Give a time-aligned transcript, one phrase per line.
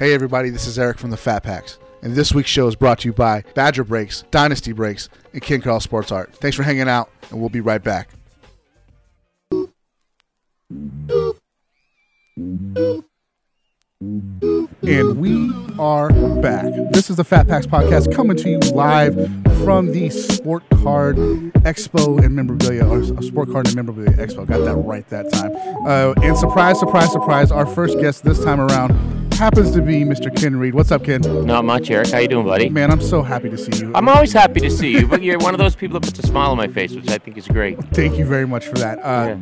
[0.00, 1.78] Hey, everybody, this is Eric from the Fat Packs.
[2.00, 5.60] And this week's show is brought to you by Badger Breaks, Dynasty Breaks, and King
[5.60, 6.34] Carl Sports Art.
[6.36, 8.08] Thanks for hanging out, and we'll be right back.
[14.80, 16.08] And we are
[16.40, 16.64] back.
[16.92, 19.14] This is the Fat Packs podcast coming to you live
[19.64, 24.46] from the Sport Card Expo and Memorabilia, or Sport Card and Memorabilia Expo.
[24.46, 25.50] Got that right that time.
[25.86, 30.34] Uh, and surprise, surprise, surprise, our first guest this time around happens to be Mr.
[30.36, 30.74] Ken Reid.
[30.74, 31.22] What's up, Ken?
[31.46, 32.08] Not much, Eric.
[32.10, 32.68] How you doing, buddy?
[32.68, 33.90] Man, I'm so happy to see you.
[33.94, 36.26] I'm always happy to see you, but you're one of those people that puts a
[36.26, 37.82] smile on my face, which I think is great.
[37.94, 38.98] Thank you very much for that.
[38.98, 39.38] Uh,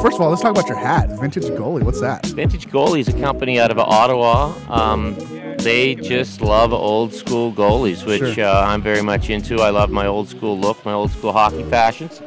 [0.00, 1.10] First of all, let's talk about your hat.
[1.20, 1.82] Vintage Goalie.
[1.82, 2.24] What's that?
[2.28, 4.54] Vintage Goalie is a company out of Ottawa.
[4.70, 5.16] Um,
[5.58, 8.46] they just love old school goalies, which Sure.
[8.46, 9.56] uh, I'm very much into.
[9.60, 12.22] I love my old school look, my old school hockey fashions.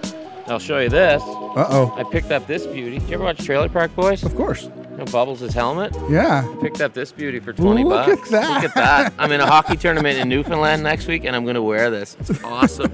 [0.46, 1.24] I'll show you this.
[1.24, 1.94] Uh oh.
[1.98, 3.00] I picked up this beauty.
[3.00, 4.24] Did you ever watch Trailer Park Boys?
[4.24, 4.70] Of course.
[4.98, 5.94] You know, Bubbles' his helmet.
[6.10, 6.48] Yeah.
[6.62, 8.30] Picked up this beauty for 20 Look at bucks.
[8.32, 8.50] that.
[8.64, 9.14] Look at that.
[9.20, 12.16] I'm in a hockey tournament in Newfoundland next week, and I'm going to wear this.
[12.22, 12.92] It's awesome.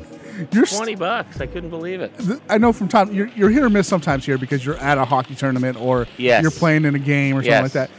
[0.52, 1.40] You're st- 20 bucks.
[1.42, 2.18] I couldn't believe it.
[2.18, 4.98] th- I know from time you're, you're hit or miss sometimes here because you're at
[4.98, 6.42] a hockey tournament or Yes.
[6.42, 7.76] you're playing in a game or something Yes.
[7.76, 7.92] like that.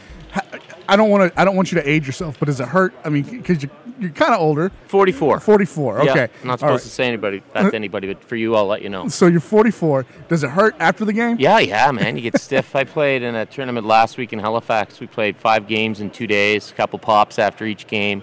[0.93, 1.39] I don't want to.
[1.41, 2.93] I don't want you to age yourself, but does it hurt?
[3.03, 5.39] I mean, because you're, you're kind of older, 44.
[5.39, 6.03] 44.
[6.03, 6.89] Yeah, Okay, I'm not supposed right.
[6.89, 9.07] to say anybody that to anybody, but for you, I'll let you know.
[9.07, 10.05] So you're 44.
[10.29, 11.37] Does it hurt after the game?
[11.39, 12.15] Yeah, yeah, man.
[12.15, 12.75] You get stiff.
[12.75, 14.99] I played in a tournament last week in Halifax.
[14.99, 18.21] We played five games in two days, a couple pops after each game.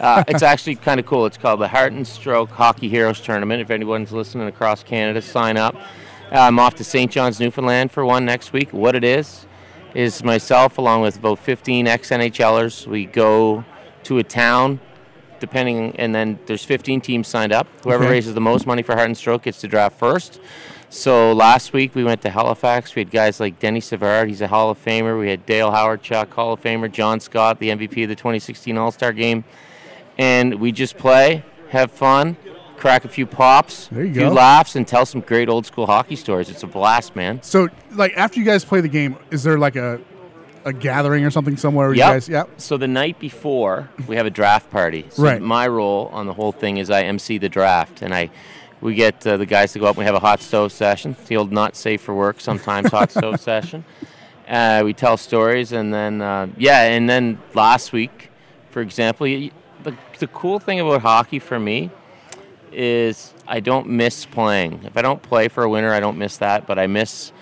[0.00, 1.26] Uh, it's actually kind of cool.
[1.26, 3.60] It's called the Heart and Stroke Hockey Heroes Tournament.
[3.60, 5.74] If anyone's listening across Canada, sign up.
[6.32, 7.10] Uh, I'm off to St.
[7.10, 8.72] John's, Newfoundland for one next week.
[8.72, 9.45] What it is,
[9.96, 12.86] is myself along with about 15 ex NHLers.
[12.86, 13.64] We go
[14.04, 14.78] to a town
[15.40, 17.66] depending, and then there's 15 teams signed up.
[17.82, 18.12] Whoever Okay.
[18.12, 20.38] raises the most money for Heart and Stroke gets to draft first.
[20.90, 22.94] So last week we went to Halifax.
[22.94, 25.18] We had guys like Denis Savard, he's a Hall of Famer.
[25.18, 26.90] We had Dale Hawerchuk, Hall of Famer.
[26.92, 29.44] John Scott, the MVP of the 2016 All Star Game.
[30.18, 32.36] And we just play, have fun,
[32.76, 34.30] crack a few pops, a few go.
[34.30, 36.48] laughs, and tell some great old school hockey stories.
[36.48, 37.42] It's a blast, man.
[37.42, 40.00] So, like, after you guys play the game, is there like a
[40.64, 41.94] a gathering or something somewhere?
[41.94, 42.08] Yep.
[42.08, 42.50] Guys, yep.
[42.60, 45.06] So the night before, we have a draft party.
[45.10, 45.40] So Right.
[45.40, 48.30] My role on the whole thing is I MC the draft, and I
[48.80, 49.90] we get uh, the guys to go up.
[49.90, 51.12] and We have a hot stove session.
[51.18, 53.84] It's the old not safe for work sometimes hot stove session.
[54.48, 58.30] Uh, we tell stories, and then uh, yeah, and then last week,
[58.70, 59.50] for example, the
[60.18, 61.90] the cool thing about hockey for me
[62.76, 64.82] is I don't miss playing.
[64.84, 67.32] If I don't play for a winner, I don't miss that, but I miss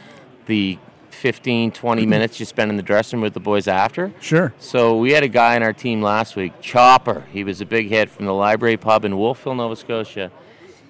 [0.46, 0.78] the
[1.10, 2.10] 15, 20 mm-hmm.
[2.10, 4.12] minutes you spend in the dressing room with the boys after.
[4.20, 4.52] Sure.
[4.58, 7.26] So we had a guy in our team last week, Chopper.
[7.32, 10.30] He was a big hit from the Library Pub in Wolfville, Nova Scotia.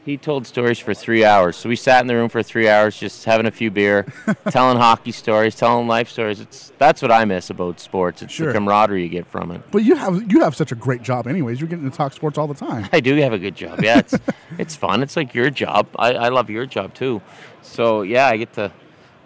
[0.05, 1.57] He told stories for three hours.
[1.57, 4.05] So we sat in the room for three hours, just having a few beer,
[4.51, 6.41] telling hockey stories, telling life stories.
[6.41, 8.21] It's that's what I miss about sports.
[8.21, 8.49] It's Sure.
[8.49, 9.63] the camaraderie you get from it.
[9.71, 11.59] But you have you have such a great job, anyways.
[11.59, 12.87] You're getting to talk sports all the time.
[12.93, 13.83] I do have a good job.
[13.83, 14.15] Yeah, it's
[14.59, 15.03] it's fun.
[15.03, 15.89] It's like your job.
[15.99, 17.23] I, I love your job too.
[17.63, 18.71] So yeah, I get to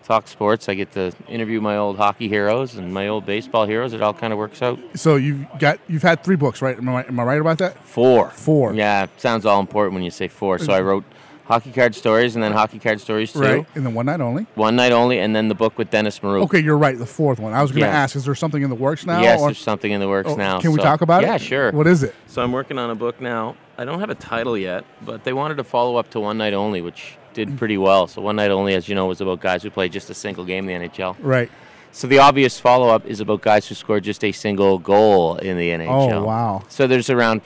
[0.08, 0.68] talk sports.
[0.68, 3.92] I get to interview my old hockey heroes and my old baseball heroes.
[3.92, 4.80] It all kind of works out.
[4.94, 6.76] So you've got you've had three books, right?
[6.76, 7.78] Am I, am I right about that?
[7.84, 8.30] Four.
[8.30, 8.74] Four.
[8.74, 10.58] Yeah, sounds all important when you say four.
[10.58, 11.04] So I wrote
[11.44, 13.40] Hockey Card Stories and then Hockey Card Stories too.
[13.40, 13.66] Right.
[13.74, 14.46] And then one night only.
[14.54, 16.42] One night only, and then the book with Dennis Maruk.
[16.44, 16.98] Okay, you're right.
[16.98, 17.52] The fourth one.
[17.52, 18.02] I was going to Yeah.
[18.02, 19.20] ask: Is there something in the works now?
[19.20, 20.58] Yes, or- there's something in the works oh, now.
[20.60, 21.26] Can we so- talk about it?
[21.26, 21.70] Yeah, sure.
[21.72, 22.14] What is it?
[22.26, 23.56] So I'm working on a book now.
[23.76, 26.52] I don't have a title yet, but they wanted to follow up to One Night
[26.52, 28.06] Only, which did pretty well.
[28.06, 30.44] So One Night Only, as you know, was about guys who played just a single
[30.44, 31.16] game in the NHL.
[31.20, 31.50] Right.
[31.92, 35.56] So the obvious follow up is about guys who scored just a single goal in
[35.56, 36.12] the NHL.
[36.12, 36.62] Oh wow.
[36.68, 37.40] So there's around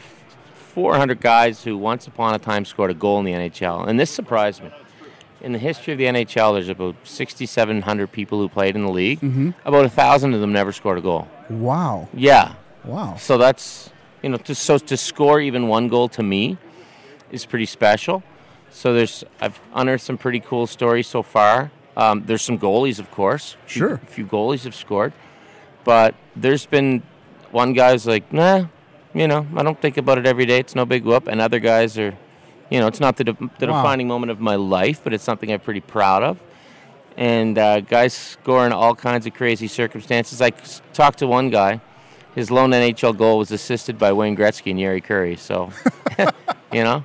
[0.75, 4.11] 400 guys who once upon a time scored a goal in the NHL, and this
[4.11, 4.71] surprised me.
[5.43, 9.21] In the history of the NHL, there's about 6,700 people who played in the league.
[9.21, 9.51] Mm-hmm.
[9.65, 11.27] About a thousand of them never scored a goal.
[11.51, 12.09] Wow.
[12.15, 12.55] Yeah,
[12.85, 13.17] Wow.
[13.19, 13.91] so that's
[14.23, 16.57] you know to so to score even one goal to me
[17.31, 18.23] is pretty special.
[18.73, 21.71] So there's I've unearthed some pretty cool stories so far.
[21.97, 23.57] Um, there's some goalies, of course.
[23.67, 23.95] A few- Sure.
[24.03, 25.13] a few goalies have scored,
[25.85, 27.03] but there's been
[27.51, 28.65] one guy's like, nah,
[29.15, 30.59] you know, I don't think about it every day.
[30.59, 32.15] It's no big whoop, and other guys are,
[32.71, 33.83] you know, it's not the, de- the Wow.
[33.83, 36.41] defining moment of my life, but it's something I'm pretty proud of.
[37.19, 40.41] And uh, guys score in all kinds of crazy circumstances.
[40.41, 40.49] I
[40.95, 41.83] talked to one guy.
[42.35, 45.39] His lone NHL goal was assisted by Wayne Gretzky and Jari Kurri.
[45.39, 45.71] So,
[46.73, 47.05] you know,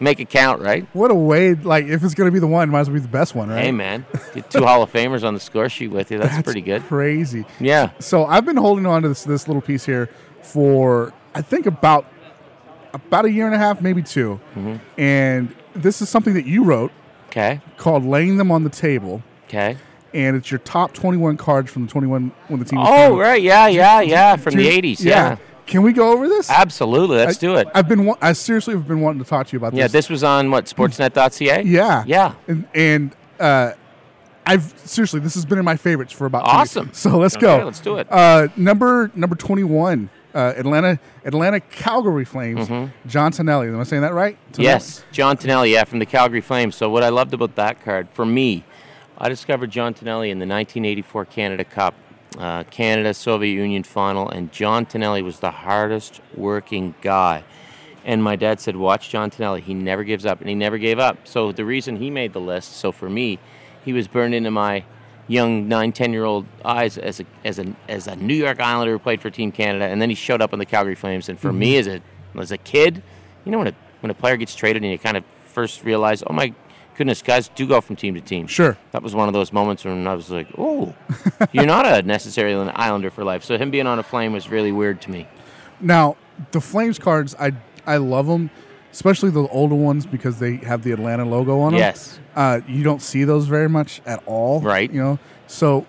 [0.00, 0.86] make it count, right?
[0.92, 1.54] What a way!
[1.54, 3.34] Like, if it's going to be the one, it might as well be the best
[3.34, 3.64] one, right?
[3.64, 4.04] Hey, man,
[4.34, 6.18] get two Hall of Famers on the score sheet with you.
[6.18, 6.82] That's, pretty good.
[6.84, 7.44] Crazy.
[7.60, 7.90] Yeah.
[8.00, 10.08] So I've been holding on to this this little piece here
[10.42, 12.06] for I think about
[12.92, 15.00] about a year and a half, maybe 2 Mm-hmm.
[15.00, 16.92] And this is something that you wrote
[17.30, 17.60] Okay.
[17.76, 19.76] called "Laying Them on the Table." Okay.
[20.12, 22.78] and it's your top 21 cards from the 21 when the team.
[22.78, 23.16] was Oh, playing.
[23.16, 23.42] right.
[23.42, 24.36] Yeah, yeah, yeah.
[24.36, 25.04] From the Dude, 80s.
[25.04, 25.36] Yeah.
[25.66, 26.50] Can we go over this?
[26.50, 27.16] Absolutely.
[27.18, 27.68] Let's do it.
[27.74, 28.04] I've been.
[28.04, 29.78] wa- I seriously have been wanting to talk to you about this.
[29.78, 30.10] Yeah, this.
[30.10, 31.62] was on what, sportsnet.ca?
[31.64, 32.04] Yeah.
[32.06, 32.34] Yeah.
[32.46, 33.72] And, and uh,
[34.46, 36.44] I've seriously, this has been in my favorites for about.
[36.44, 36.50] two.
[36.50, 36.90] Awesome.
[36.94, 37.64] So let's Okay, go.
[37.64, 38.06] let's do it.
[38.10, 42.68] Uh, number number 21, uh, Atlanta Atlanta Calgary Flames.
[43.06, 43.68] John Tonelli.
[43.68, 44.36] Am I saying that right?
[44.52, 44.52] Tonelli?
[44.52, 44.62] Mm-hmm.
[44.62, 46.76] Yes, John Tonelli, yeah, from the Calgary Flames.
[46.76, 48.64] So what I loved about that card, for me,
[49.16, 51.94] I discovered John Tonelli in the 1984 Canada Cup,
[52.38, 57.44] uh, Canada Soviet Union final, and John Tonelli was the hardest working guy.
[58.04, 59.60] And my dad said, "Watch John Tonelli.
[59.60, 62.40] He never gives up, and he never gave up." So the reason he made the
[62.40, 63.38] list, so for me,
[63.84, 64.84] he was burned into my
[65.26, 68.92] young nine, ten year old eyes as a as a as a New York Islander
[68.92, 71.28] who played for Team Canada, and then he showed up on the Calgary Flames.
[71.28, 72.00] And for me, as a
[72.38, 73.02] as a kid,
[73.44, 76.22] you know when a when a player gets traded and you kind of first realize,
[76.26, 76.52] oh my
[76.96, 78.46] goodness, guys do go from team to team.
[78.46, 78.76] Sure.
[78.92, 80.94] That was one of those moments when I was like, oh,
[81.52, 83.44] you're not a necessarily an Islander for life.
[83.44, 85.26] So him being on a Flame was really weird to me.
[85.80, 86.16] Now
[86.52, 87.52] the Flames cards, I
[87.86, 88.50] I love them,
[88.92, 91.80] especially the older ones because they have the Atlanta logo on them.
[91.80, 92.18] Yes.
[92.34, 94.60] Uh, you don't see those very much at all.
[94.60, 94.90] Right.
[94.92, 95.18] You know.
[95.46, 95.86] So.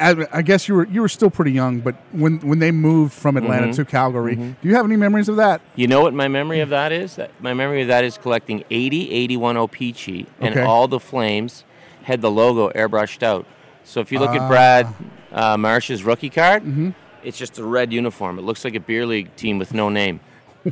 [0.00, 3.12] I I guess you were you were still pretty young, but when, when they moved
[3.12, 3.72] from Atlanta Mm-hmm.
[3.76, 5.60] to Calgary, do you have any memories of that?
[5.74, 7.16] You know what my memory of that is?
[7.16, 10.62] That my memory of that is collecting 80, 81 OPC, and Okay.
[10.62, 11.64] all the flames
[12.02, 13.46] had the logo airbrushed out.
[13.84, 14.36] So if you look Ah.
[14.44, 14.94] at Brad
[15.32, 16.90] uh, Marsh's rookie card, Mm-hmm.
[17.22, 18.38] it's just a red uniform.
[18.38, 20.20] It looks like a beer league team with no name.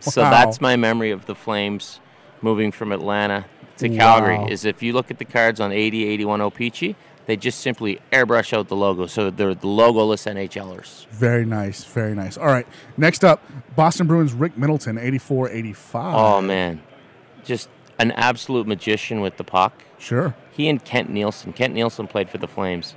[0.00, 2.00] So that's my memory of the Flames
[2.43, 3.47] moving from Atlanta
[3.79, 3.97] to Wow.
[3.97, 4.53] Calgary.
[4.53, 6.94] Is if you look at the cards on 80, 81 OPC,
[7.26, 11.06] they just simply airbrush out the logo, so they're the logoless NHLers.
[11.09, 12.37] Very nice, very nice.
[12.37, 12.67] All right,
[12.97, 13.43] next up,
[13.76, 16.15] Boston Bruins Rick Middleton, 84 85.
[16.15, 16.82] Oh man,
[17.44, 17.69] just
[17.99, 19.82] an absolute magician with the puck.
[19.99, 20.35] Sure.
[20.53, 21.53] he and Kent Nilsson.
[21.55, 22.94] Kent Nilsson played for the Flames,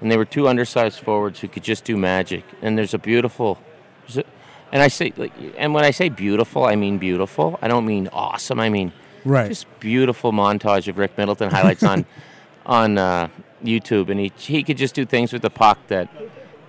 [0.00, 2.44] and they were two undersized forwards who could just do magic.
[2.62, 3.58] And there's a beautiful,
[4.06, 4.24] there's a-
[4.72, 7.58] and I say like, and when I say beautiful, I mean beautiful.
[7.62, 8.58] I don't mean awesome.
[8.60, 8.92] I mean
[9.24, 9.48] Right.
[9.48, 12.04] just beautiful montage of Rick Middleton highlights on
[12.66, 13.28] on uh,
[13.64, 16.08] YouTube, and he he could just do things with the puck that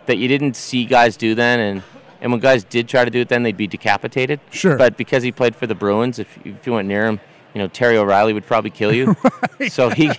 [0.05, 1.83] that you didn't see guys do then, and.
[2.21, 4.41] And when guys did try to do it, then they'd be decapitated.
[4.51, 4.75] Sure.
[4.75, 7.21] But because he played for the Bruins, if, if you went near him,
[7.53, 9.15] you know Terry O'Reilly would probably kill you.
[9.67, 10.09] So he,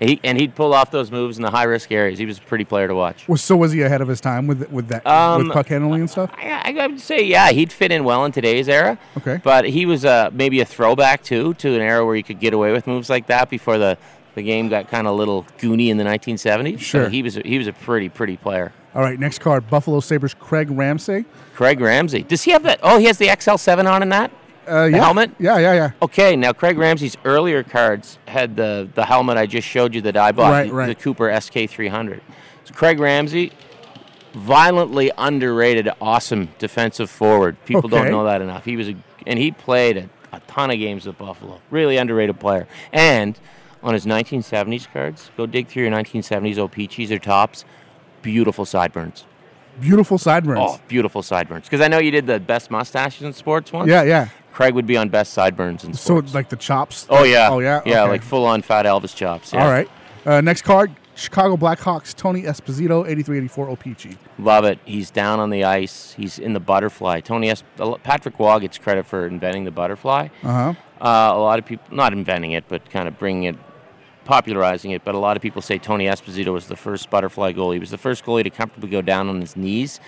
[0.00, 2.18] he and he'd pull off those moves in the high risk areas.
[2.18, 3.28] He was a pretty player to watch.
[3.28, 6.00] Was so was he ahead of his time with with that Um, with puck handling
[6.00, 6.30] and stuff?
[6.32, 8.98] I, I would say, yeah, he'd fit in well in today's era.
[9.18, 9.38] Okay.
[9.44, 12.54] But he was uh, maybe a throwback too to an era where you could get
[12.54, 13.98] away with moves like that before the,
[14.36, 16.78] the game got kind of a little goony in the 1970s.
[16.78, 17.04] Sure.
[17.06, 18.72] So he was a, he was a pretty pretty player.
[18.94, 21.24] All right, next card, Buffalo Sabres Craig Ramsay.
[21.54, 22.22] Craig Ramsay.
[22.22, 22.78] Does he have that?
[22.82, 24.30] Oh, he has the XL7 on in that.
[24.68, 24.96] Uh, yeah.
[24.98, 25.30] helmet?
[25.38, 25.90] Yeah, yeah, yeah.
[26.02, 30.16] Okay, now Craig Ramsay's earlier cards had the, the helmet I just showed you that
[30.16, 30.86] I bought, Right, the, right.
[30.86, 32.20] the Cooper SK300.
[32.64, 33.52] So Craig Ramsay,
[34.34, 37.56] violently underrated, awesome defensive forward.
[37.64, 37.96] People Okay.
[37.96, 38.64] don't know that enough.
[38.64, 38.94] He was a,
[39.26, 41.60] and he played a, a ton of games with Buffalo.
[41.70, 42.66] Really underrated player.
[42.92, 43.38] And
[43.82, 47.64] on his 1970s cards, go dig through your 1970s OPCs or Topps.
[48.22, 49.24] Beautiful sideburns.
[49.80, 50.60] Beautiful sideburns.
[50.62, 51.64] Oh, beautiful sideburns.
[51.66, 53.88] Because I know you did the best mustaches in sports once.
[53.88, 54.28] Yeah, yeah.
[54.52, 56.26] Craig would be on best sideburns in So sports.
[56.28, 57.06] it's like the chops.
[57.10, 57.48] Oh yeah.
[57.50, 57.82] Oh yeah.
[57.84, 58.12] Yeah, Okay.
[58.12, 59.52] like full on fat Elvis chops.
[59.52, 59.62] Yeah.
[59.64, 59.88] All right.
[60.24, 64.16] Uh, next card, Chicago Blackhawks Tony Esposito, 83-84 OPC.
[64.38, 64.78] Love it.
[64.84, 66.12] He's down on the ice.
[66.12, 67.20] He's in the butterfly.
[67.20, 67.64] Tony S.
[68.02, 70.28] Patrick Roy gets credit for inventing the butterfly.
[70.42, 70.74] Uh huh.
[71.00, 73.56] Uh, a lot of people, not inventing it, but kind of bringing it,
[74.26, 75.04] popularizing it.
[75.04, 77.74] But a lot of people say Tony Esposito was the first butterfly goalie.
[77.74, 80.00] He was the first goalie to comfortably go down on his knees.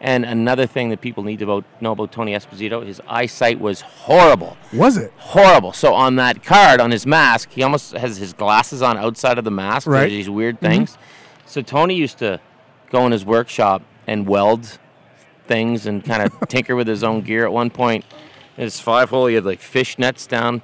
[0.00, 3.82] And another thing that people need to about, know about Tony Esposito, his eyesight was
[3.82, 4.56] horrible.
[4.72, 5.12] Was it?
[5.16, 5.72] horrible.
[5.72, 9.44] So on that card, on his mask, he almost has his glasses on outside of
[9.44, 9.86] the mask.
[9.86, 10.00] Right.
[10.00, 10.66] There's These weird mm-hmm.
[10.66, 10.98] things.
[11.46, 12.40] So Tony used to
[12.90, 14.78] go in his workshop and weld
[15.46, 17.44] things and kind of tinker with his own gear.
[17.44, 18.04] At one point,
[18.56, 20.62] in his five hole, he had like fish nets down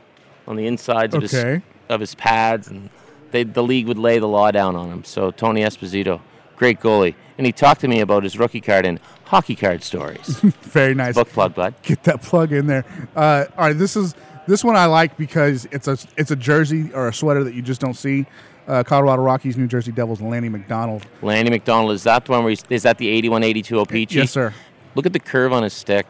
[0.49, 1.63] on the insides of his Okay.
[1.89, 2.91] Of his pads, and
[3.31, 5.05] they, the league would lay the law down on him.
[5.05, 6.21] So Tony Esposito,
[6.57, 10.39] great goalie, and he talked to me about his rookie card and hockey card stories.
[10.63, 11.15] Very nice.
[11.15, 11.75] Book plug, bud.
[11.83, 12.85] Get that plug in there.
[13.17, 14.15] Uh, all right, this is
[14.47, 17.63] this one I like because it's a it's a jersey or a sweater that you
[17.63, 18.27] just don't see.
[18.67, 21.07] Uh, Colorado Rockies, New Jersey Devils, Lanny McDonald.
[21.23, 24.11] Lanny McDonald, is that the one where he's, is that the 81 82 OPC?
[24.11, 24.53] Yes, sir.
[24.95, 26.07] Look at the curve on his stick.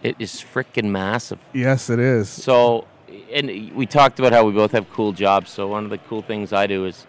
[0.00, 1.40] It is freaking massive.
[1.52, 2.28] Yes, it is.
[2.28, 2.86] So,
[3.32, 5.50] and we talked about how we both have cool jobs.
[5.50, 7.06] So, one of the cool things I do is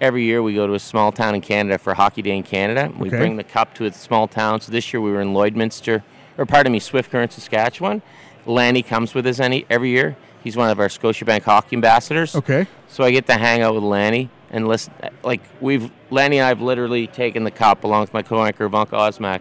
[0.00, 2.92] every year we go to a small town in Canada for Hockey Day in Canada.
[2.98, 3.18] We Okay.
[3.18, 4.60] bring the cup to a small town.
[4.60, 6.02] So, this year we were in Lloydminster,
[6.38, 8.02] or pardon me, Swift Current, Saskatchewan.
[8.46, 10.16] Lanny comes with us any, every year.
[10.42, 12.34] He's one of our Scotiabank hockey ambassadors.
[12.36, 12.66] Okay.
[12.88, 14.92] So I get to hang out with Lanny and listen.
[15.22, 18.94] Like we've Lanny and I have literally taken the cup along with my co-anchor Evanka
[18.96, 19.40] Osmak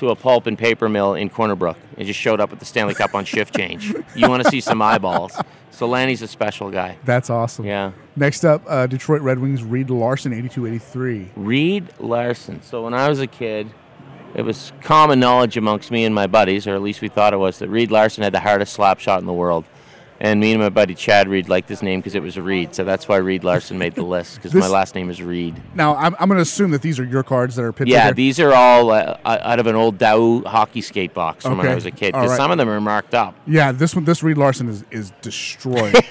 [0.00, 2.64] to a pulp and paper mill in Corner Brook and just showed up at the
[2.64, 3.94] Stanley Cup on shift change.
[4.16, 5.38] You want to see some eyeballs?
[5.70, 6.98] So Lanny's a special guy.
[7.04, 7.64] That's awesome.
[7.64, 7.92] Yeah.
[8.16, 11.30] Next up, uh, Detroit Red Wings, Reed Larson, 82 83.
[11.36, 12.62] Reed Larson.
[12.62, 13.70] So when I was a kid,
[14.34, 17.38] it was common knowledge amongst me and my buddies, or at least we thought it
[17.38, 19.64] was, that Reed Larson had the hardest slap shot in the world.
[20.22, 22.74] And me and my buddy Chad Reed liked his name because it was a Reed.
[22.74, 25.60] So that's why Reed Larson made the list because my last name is Reid.
[25.74, 28.12] Now, I'm, I'm going to assume that these are your cards that are pictured Yeah,
[28.12, 31.74] these are all uh, out of an old Dow hockey skate box from when I
[31.74, 32.12] was a kid.
[32.12, 32.36] Because right.
[32.36, 33.34] some of them are marked up.
[33.46, 35.94] yeah, this one, this Reed Larson is, is destroyed.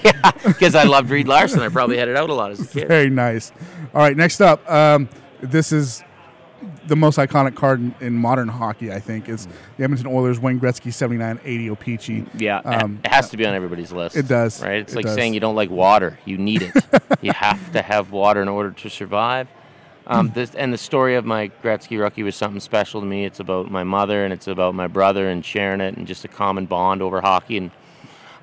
[0.44, 1.60] Because I loved Reed Larson.
[1.60, 2.88] I probably had it out a lot as a kid.
[2.88, 3.52] Very nice.
[3.94, 5.08] All right, next up, um,
[5.40, 6.02] this is
[6.86, 9.28] the most iconic card in, in modern hockey, I think.
[9.28, 9.46] is
[9.76, 12.26] the Edmonton Oilers, Wayne Gretzky, 79 80 O-Pee-Chee.
[12.36, 14.16] Yeah, Um, it has to be on everybody's list.
[14.16, 14.62] It does.
[14.62, 14.76] Right?
[14.80, 15.14] It's It like does.
[15.14, 16.18] saying you don't like water.
[16.24, 16.74] You need it.
[17.20, 19.48] you have to have water in order to survive.
[20.06, 23.24] Um, this, and the story of my Gretzky rookie was something special to me.
[23.24, 26.28] It's about my mother and it's about my brother and sharing it and just a
[26.28, 27.58] common bond over hockey.
[27.58, 27.70] And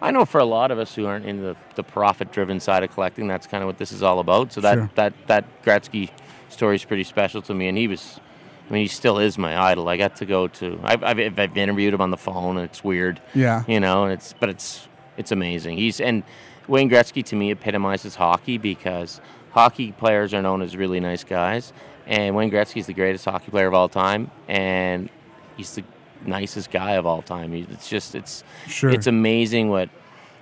[0.01, 2.83] I know for a lot of us who aren't in the, the profit driven side
[2.83, 4.53] of collecting, that's kind of what this is all about.
[4.53, 4.89] So that, Sure.
[4.95, 6.09] that, that Gretzky
[6.49, 7.67] story is pretty special to me.
[7.67, 8.19] And he was,
[8.69, 9.87] I mean, he still is my idol.
[9.87, 12.83] I got to go to, I've, I've, I've interviewed him on the phone and it's
[12.83, 13.63] weird Yeah.
[13.67, 15.77] you know, and it's but it's it's amazing.
[15.77, 16.23] He's and
[16.67, 19.21] Wayne Gretzky to me epitomizes hockey because
[19.51, 21.71] hockey players are known as really nice guys,
[22.05, 25.09] and Wayne Gretzky's the greatest hockey player of all time, and
[25.55, 25.83] he's the
[26.25, 27.53] nicest guy of all time.
[27.53, 28.89] He- It's just it's Sure.
[28.89, 29.89] it's amazing what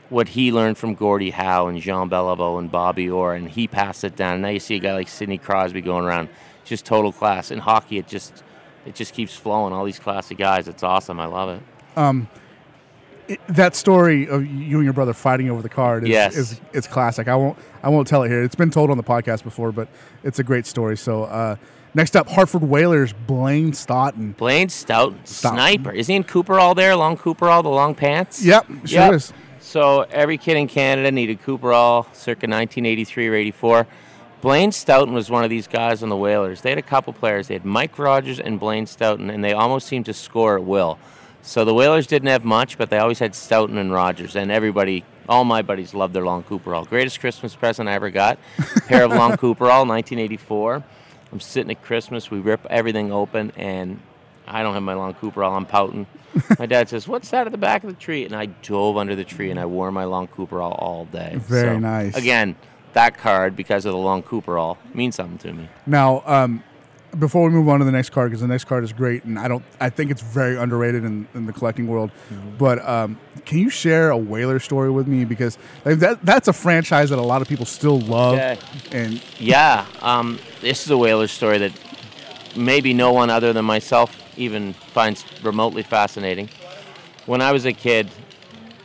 [0.10, 4.04] what he learned from Gordie Howe and Jean Beliveau and Bobby Orr, and he passed
[4.04, 4.34] it down.
[4.34, 6.30] And now you see a guy like Sidney Crosby going around,
[6.66, 7.52] just total class.
[7.52, 8.44] In hockey, it just
[8.86, 9.72] it just keeps flowing.
[9.74, 10.68] All these classy guys.
[10.68, 11.20] It's awesome.
[11.20, 12.28] I love it.
[13.28, 16.36] It- that story of you and your brother fighting over the card is, Yes.
[16.38, 17.28] is it's classic.
[17.28, 18.44] I won't I won't tell it here.
[18.44, 19.88] It's been told on the podcast before, but
[20.24, 20.96] it's a great story.
[20.96, 21.56] So uh,
[21.96, 24.34] next up, Hartford Whalers, Blaine Stoughton.
[24.34, 25.54] Blaine Stout, Stout.
[25.54, 25.92] sniper.
[25.92, 26.96] Is he in Cooperall there?
[26.96, 28.44] Long Cooperall the long pants?
[28.46, 29.14] Yep, sure Yep.
[29.14, 29.34] is.
[29.60, 33.88] So every kid in Canada needed Cooperall circa 1983 or 84.
[34.42, 36.62] Blaine Stoughton was one of these guys on the Whalers.
[36.62, 37.48] They had a couple players.
[37.48, 41.00] They had Mike Rogers and Blaine Stoughton, and they almost seemed to score at will.
[41.42, 45.04] So the Whalers didn't have much, but they always had Stoughton and Rogers, and everybody,
[45.30, 46.88] all my buddies, loved their long Cooperall.
[46.88, 48.38] Greatest Christmas present I ever got,
[48.88, 50.84] pair of long Cooperall, 1984.
[51.32, 52.30] I'm sitting at Christmas.
[52.32, 54.00] We rip everything open, and
[54.48, 55.56] I don't have my long Cooperall.
[55.56, 56.08] I'm pouting.
[56.60, 59.16] my dad says, "What's that at the back of the tree?" And I dove under
[59.16, 61.34] the tree and I wore my long Cooperall all day.
[61.38, 62.16] Very So, nice.
[62.16, 62.56] Again,
[62.96, 65.70] that card because of the long Cooperall means something to me.
[65.86, 66.64] Now, um,
[67.20, 69.38] before we move on to the next card, because the next card is great, and
[69.38, 72.12] I don't, I think it's very underrated in, in the collecting world.
[72.12, 72.58] Mm-hmm.
[72.58, 75.24] But um, can you share a Whaler story with me?
[75.24, 78.58] Because like, that that's a franchise that a lot of people still love, Okay.
[78.92, 81.72] and Yeah, um, this is a whaler story that
[82.56, 86.50] maybe no one other than myself even finds remotely fascinating.
[87.26, 88.10] When I was a kid,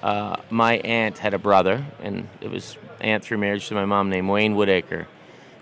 [0.03, 4.11] uh, my aunt had a brother, and it was aunt through marriage to my mom
[4.11, 5.07] named Wayne Woodacre.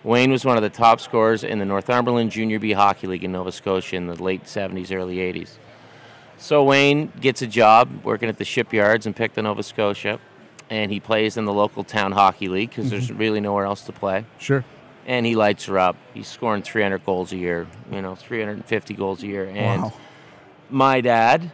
[0.04, 3.32] Wayne was one of the top scorers in the Northumberland Junior B Hockey League in
[3.32, 5.58] Nova Scotia in the late 70s, early 80s.
[6.38, 10.20] So Wayne gets a job working at the shipyards in Pictou, Nova Scotia,
[10.70, 13.18] and he plays in the local town hockey league because there's mm-hmm.
[13.18, 14.64] really nowhere else to play sure,
[15.06, 15.96] and he lights her up.
[16.14, 19.46] He's scoring 300 goals a year, you know, 350 goals a year.
[19.46, 19.92] And wow,
[20.70, 21.50] my dad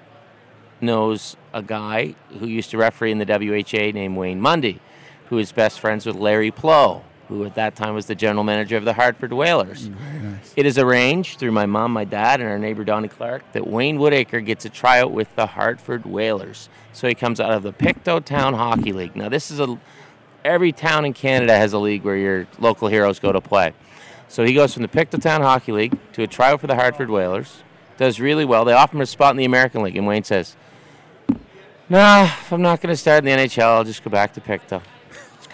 [0.81, 4.81] knows a guy who used to referee in the WHA named Wayne Mundy,
[5.26, 8.76] who is best friends with Larry Pleau, who at that time was the general manager
[8.76, 9.88] of the Hartford Whalers.
[9.88, 10.54] Mm, very nice.
[10.57, 13.99] It is arranged through my mom, my dad, and our neighbor Donnie Clark that Wayne
[13.99, 16.69] Woodacre gets a tryout with the Hartford Whalers.
[16.93, 19.16] So he comes out of the Pictou Town Hockey League.
[19.16, 19.78] Now this is a
[20.45, 23.73] every town in Canada has a league where your local heroes go to play.
[24.28, 27.11] So he goes from the Pictou Town Hockey League to a tryout for the Hartford
[27.11, 27.62] Whalers.
[27.97, 28.64] Does really well.
[28.64, 30.57] They offer him a spot in the American League, and Wayne says,
[31.88, 34.40] "Nah, if I'm not going to start in the NHL, I'll just go back to
[34.40, 34.81] Pictou."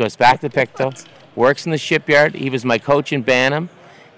[0.00, 0.92] Goes back to Pictou,
[1.36, 2.34] works in the shipyard.
[2.34, 3.68] He was my coach in Bantam.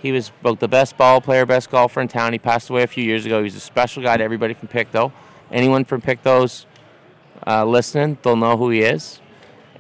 [0.01, 2.33] He was both the best ball player, best golfer in town.
[2.33, 3.39] He passed away a few years ago.
[3.39, 5.11] He was a special guy to everybody from Pictou.
[5.51, 6.67] Anyone from Pictou's
[7.45, 9.21] uh, listening, they'll know who he is.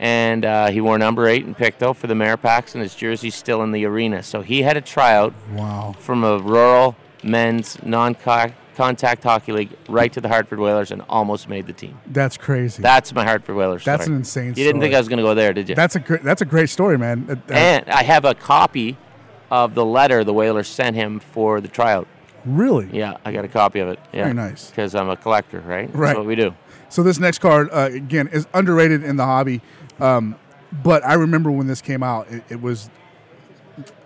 [0.01, 3.63] And uh, he wore number eight in Pictou for the Maripax, and his jersey's still
[3.63, 4.25] in the arena.
[4.25, 7.81] So he had a tryout Wow, from a rural men's
[8.79, 11.99] non-contact hockey league right to the Hartford Whalers and almost made the team.
[12.07, 12.83] that's crazy.
[12.83, 14.15] That's my Hartford Whalers that's story.
[14.15, 14.55] an insane.
[14.55, 14.63] Story.
[14.65, 15.75] You didn't think I was going to go there, did you?
[15.75, 16.23] That's a great.
[16.23, 17.27] That's a great story, man.
[17.27, 18.97] That- that- and I have a copy
[19.51, 22.09] of the letter the Whalers sent him for the tryout.
[22.45, 24.01] really, Yeah, I got a copy of it.
[24.13, 24.23] Yeah.
[24.25, 24.71] Very nice.
[24.71, 25.89] Because I'm a collector, right?
[25.95, 26.09] Right.
[26.09, 26.55] That's what we do.
[26.89, 29.61] So this next card, uh, again, is underrated in the hobby.
[30.01, 30.37] Um,
[30.83, 32.91] but I remember when this came out, it, it was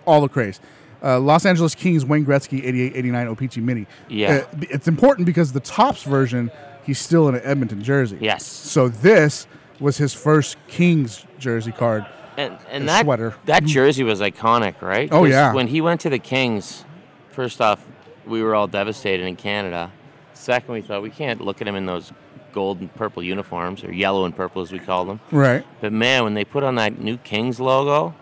[0.05, 0.59] all the craze.
[1.03, 3.87] Uh, Los Angeles Kings Wayne Gretzky 88 89 OPC Mini.
[4.09, 4.45] Yeah.
[4.51, 6.51] Uh, it's important because the Topps version,
[6.83, 8.17] he's still in an Edmonton jersey.
[8.19, 8.45] Yes.
[8.45, 9.47] So this
[9.79, 12.05] was his first Kings jersey card.
[12.37, 13.35] And and that sweater.
[13.45, 15.09] that jersey was iconic, right?
[15.11, 15.53] Oh, yeah.
[15.53, 16.85] When he went to the Kings,
[17.31, 17.83] first off,
[18.25, 19.91] we were all devastated in Canada.
[20.33, 22.11] Second, we thought we can't look at him in those
[22.53, 25.19] gold and purple uniforms, or yellow and purple as we call them.
[25.31, 25.65] Right.
[25.81, 28.13] But man, when they put on that new Kings logo,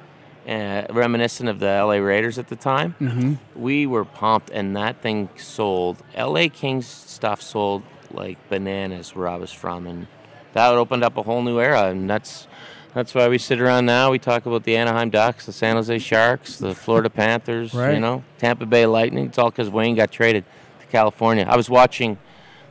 [0.48, 3.34] uh, reminiscent of the LA Raiders at the time, Mm-hmm.
[3.62, 5.98] we were pumped, and that thing sold.
[6.18, 10.08] LA Kings stuff sold like bananas where I was from, and
[10.54, 12.48] that opened up a whole new era, and that's
[12.94, 14.10] that's why we sit around now.
[14.12, 17.96] We talk about the Anaheim Ducks, the San Jose Sharks, the Florida Panthers, Right.
[17.96, 19.26] you know, Tampa Bay Lightning.
[19.26, 20.46] It's all because Wayne got traded
[20.80, 21.46] to California.
[21.46, 22.18] I was watching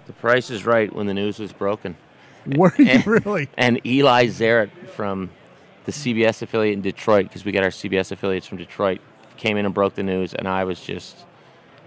[0.07, 1.97] The Price is Right when the news was broken
[2.47, 3.50] Were you And- really?
[3.59, 5.28] and Eli Zaret from
[5.85, 9.00] the CBS affiliate in Detroit, because we get our CBS affiliates from Detroit,
[9.37, 11.17] came in and broke the news, and I was just,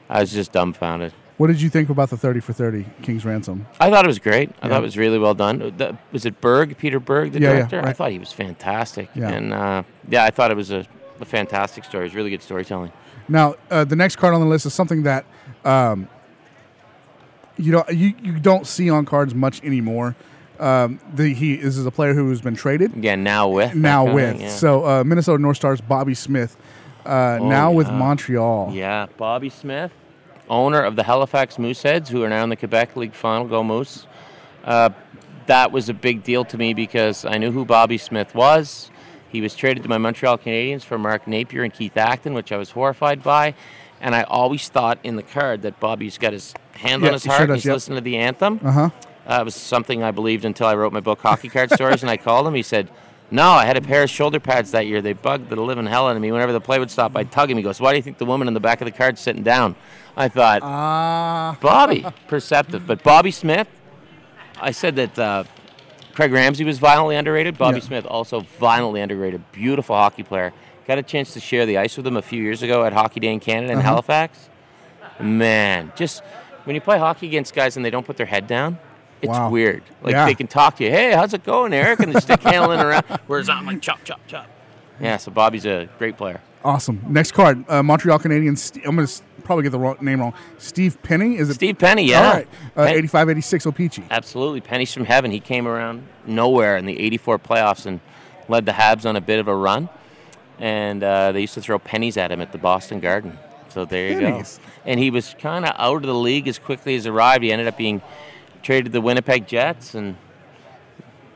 [0.09, 1.13] I was just dumbfounded.
[1.37, 3.67] What did you think about the 30 for 30 King's Ransom?
[3.79, 4.49] I thought it was great.
[4.61, 4.73] I Yeah.
[4.73, 5.73] thought it was really well done.
[5.77, 7.81] The, was it Berg, Peter Berg, the Yeah, yeah, director?
[7.85, 9.29] I thought he was fantastic, Yeah.
[9.29, 10.85] and uh, yeah, I thought it was a,
[11.21, 12.05] a fantastic story.
[12.05, 12.91] It was really good storytelling.
[13.29, 15.25] Now, uh, the next card on the list is something that
[15.65, 16.07] um,
[17.57, 20.15] you know you, you don't see on cards much anymore.
[20.59, 24.11] Um, the, he this is a player who has been traded Yeah, now with now
[24.11, 24.49] with yeah.
[24.49, 26.57] so uh, Minnesota North Stars Bobby Smith
[27.05, 27.89] uh, Oh, now with.
[27.91, 28.71] Montreal.
[28.73, 29.91] Yeah, Bobby Smith,
[30.49, 33.47] owner of the Halifax Mooseheads, who are now in the Quebec League Final.
[33.47, 34.07] Go Moose!
[34.63, 34.89] Uh,
[35.45, 38.91] that was a big deal to me because I knew who Bobby Smith was.
[39.29, 42.57] He was traded to my Montreal Canadiens for Mark Napier and Keith Acton, which I
[42.57, 43.53] was horrified by.
[44.01, 47.25] And I always thought in the card that Bobby's got his hand Yeah, on his
[47.25, 47.73] heart does, he's yep.
[47.75, 48.59] listening to the anthem.
[48.63, 48.89] Uh huh.
[49.27, 52.09] Uh, it was something I believed until I wrote my book, Hockey Card Stories, and
[52.09, 52.53] I called him.
[52.53, 52.89] He said,
[53.29, 55.01] No, I had a pair of shoulder pads that year.
[55.01, 56.31] They bugged the living hell out of me.
[56.31, 57.57] Whenever the play would stop, I'd tug him.
[57.57, 59.43] He goes, Why do you think the woman in the back of the card's sitting
[59.43, 59.75] down?
[60.15, 62.87] I thought, Ah, Bobby, perceptive.
[62.87, 63.67] But Bobby Smith,
[64.61, 65.43] I said that uh,
[66.13, 67.57] Craig Ramsay was violently underrated.
[67.57, 67.83] Bobby Yeah.
[67.85, 69.43] Smith, also violently underrated.
[69.51, 70.53] Beautiful hockey player.
[70.87, 73.19] Got a chance to share the ice with him a few years ago at Hockey
[73.19, 73.89] Day in Canada in Uh-huh.
[73.89, 74.49] Halifax.
[75.19, 76.23] Man, just
[76.63, 78.79] when you play hockey against guys and they don't put their head down,
[79.21, 79.49] it's Wow.
[79.49, 79.83] weird.
[80.03, 80.25] Like Yeah.
[80.25, 81.99] they can talk to you, hey, how's it going, Eric?
[82.01, 83.05] And they're stick handling around.
[83.27, 84.47] Whereas I'm like, chop, chop, chop.
[84.99, 86.41] Yeah, so Bobby's a great player.
[86.65, 87.01] awesome.
[87.07, 88.57] Next card, uh, Montreal Canadiens.
[88.57, 90.33] St- I'm going to probably get the wrong, name wrong.
[90.57, 91.37] Steve Penney.
[91.37, 91.53] Is it?
[91.55, 92.21] Steve Penney, yeah.
[92.27, 92.47] All right.
[92.75, 94.03] Uh, Pen- 85 86 O-Pee-Chee.
[94.09, 94.61] Absolutely.
[94.61, 95.31] Penny's from heaven.
[95.31, 97.99] He came around nowhere in the 84 playoffs and
[98.49, 99.87] led the Habs on a bit of a run.
[100.59, 103.37] And uh, they used to throw pennies at him at the Boston Garden.
[103.69, 104.57] So there you Pennies.
[104.57, 104.63] go.
[104.87, 107.43] And he was kind of out of the league as quickly as he arrived.
[107.43, 108.01] He ended up being
[108.67, 109.95] traded to the Winnipeg Jets.
[109.95, 110.17] And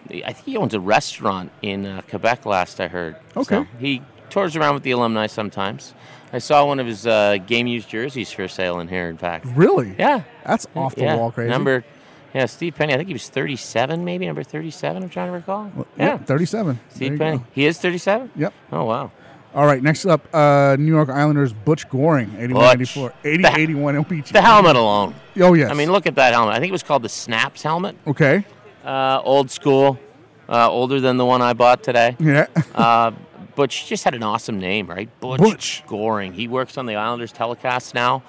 [0.10, 3.16] I think he owns a restaurant in uh, Quebec, last I heard.
[3.38, 3.56] Okay.
[3.56, 5.94] So he tours around with the alumni sometimes.
[6.34, 9.46] I saw one of his uh, game used jerseys for sale in here, in fact.
[9.46, 9.96] Really?
[9.98, 10.24] Yeah.
[10.46, 11.50] That's off the Yeah, wall crazy.
[11.50, 11.86] Number,
[12.34, 12.94] yeah, Steve Penney.
[12.94, 15.04] I think he was 37, maybe number 37.
[15.04, 15.72] I'm trying to recall.
[15.74, 16.80] Well, yeah, 37.
[16.90, 17.38] Steve Penney.
[17.38, 17.46] go.
[17.54, 18.32] He is 37.
[18.36, 18.54] Yep.
[18.74, 19.12] Oh wow.
[19.54, 22.92] All right, next up, uh, New York Islanders Butch Goring, 81 Butch.
[22.98, 23.14] 84.
[23.26, 24.32] 80 The- 81 OPC.
[24.32, 25.14] The helmet alone.
[25.42, 25.70] Oh, yes.
[25.70, 26.56] I mean, look at that helmet.
[26.56, 27.98] I think it was called the Snaps helmet.
[28.08, 28.46] Okay.
[28.86, 30.00] Uh, old school,
[30.48, 32.16] uh, older than the one I bought today.
[32.20, 32.48] Yeah.
[32.74, 33.12] Uh,
[33.56, 35.10] Butch just had an awesome name, right?
[35.20, 35.84] Butch, Butch.
[35.86, 36.32] Goring.
[36.34, 38.24] He works on the Islanders telecast now,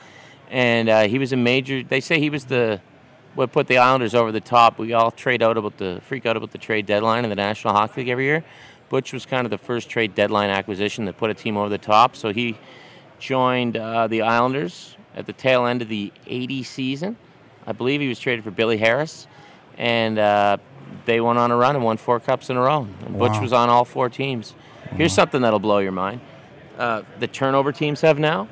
[0.50, 1.84] and uh, he was a major.
[1.84, 2.80] They say he was the
[3.36, 4.78] what put the Islanders over the top.
[4.78, 7.72] We all trade out about the freak out about the trade deadline in the National
[7.72, 8.44] Hockey League every year.
[8.92, 11.78] Butch was kind of the first trade deadline acquisition that put a team over the
[11.78, 12.14] top.
[12.14, 12.58] So he
[13.18, 17.16] joined uh, the Islanders at the tail end of the 80 season.
[17.66, 19.26] I believe he was traded for Billy Harris,
[19.78, 20.58] and uh,
[21.06, 22.86] they went on a run and won four cups in a row.
[23.06, 24.52] And Butch was on all four teams.
[24.90, 26.20] Here's something that'll blow your mind.
[26.76, 28.46] Uh, the turnover teams have now.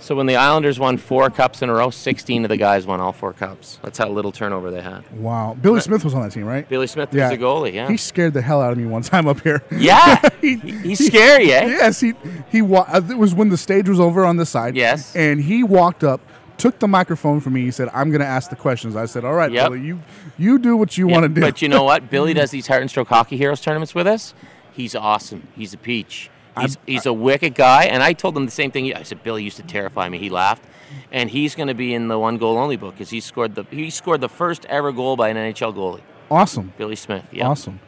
[0.00, 3.00] So when the Islanders won four cups in a row, 16 of the guys won
[3.00, 3.78] all four cups.
[3.82, 5.10] That's how little turnover they had.
[5.18, 5.56] Wow.
[5.60, 6.68] Billy Smith was on that team, right?
[6.68, 7.88] Billy Smith was the goalie, yeah.
[7.88, 9.62] He scared the hell out of me one time up here.
[9.72, 11.66] yeah, He- He- he's scary, eh?
[11.68, 12.12] Yes, he
[12.50, 14.76] he wa- uh, it was when the stage was over on this side.
[14.76, 15.16] Yes.
[15.16, 16.20] and he walked up,
[16.58, 17.62] took the microphone from me.
[17.62, 19.68] He said, "I'm going to ask the questions." I said, "All right, Yep.
[19.70, 20.02] Billy, you
[20.36, 22.10] you do what you Yeah, want to do." But you know what?
[22.10, 24.34] Billy does these Heart and Stroke Hockey Heroes tournaments with us.
[24.72, 25.48] He's awesome.
[25.56, 26.28] He's a peach.
[26.60, 27.84] He's, he's a wicked guy.
[27.84, 28.94] And I told him the same thing.
[28.94, 30.18] I said, Billy used to terrify me.
[30.18, 30.62] He laughed.
[31.10, 33.64] And he's going to be in the one goal only book because he scored the
[33.70, 37.24] he scored the first ever goal by an NHL goalie, awesome, Billy Smith.
[37.32, 37.48] Yeah.
[37.48, 37.80] awesome.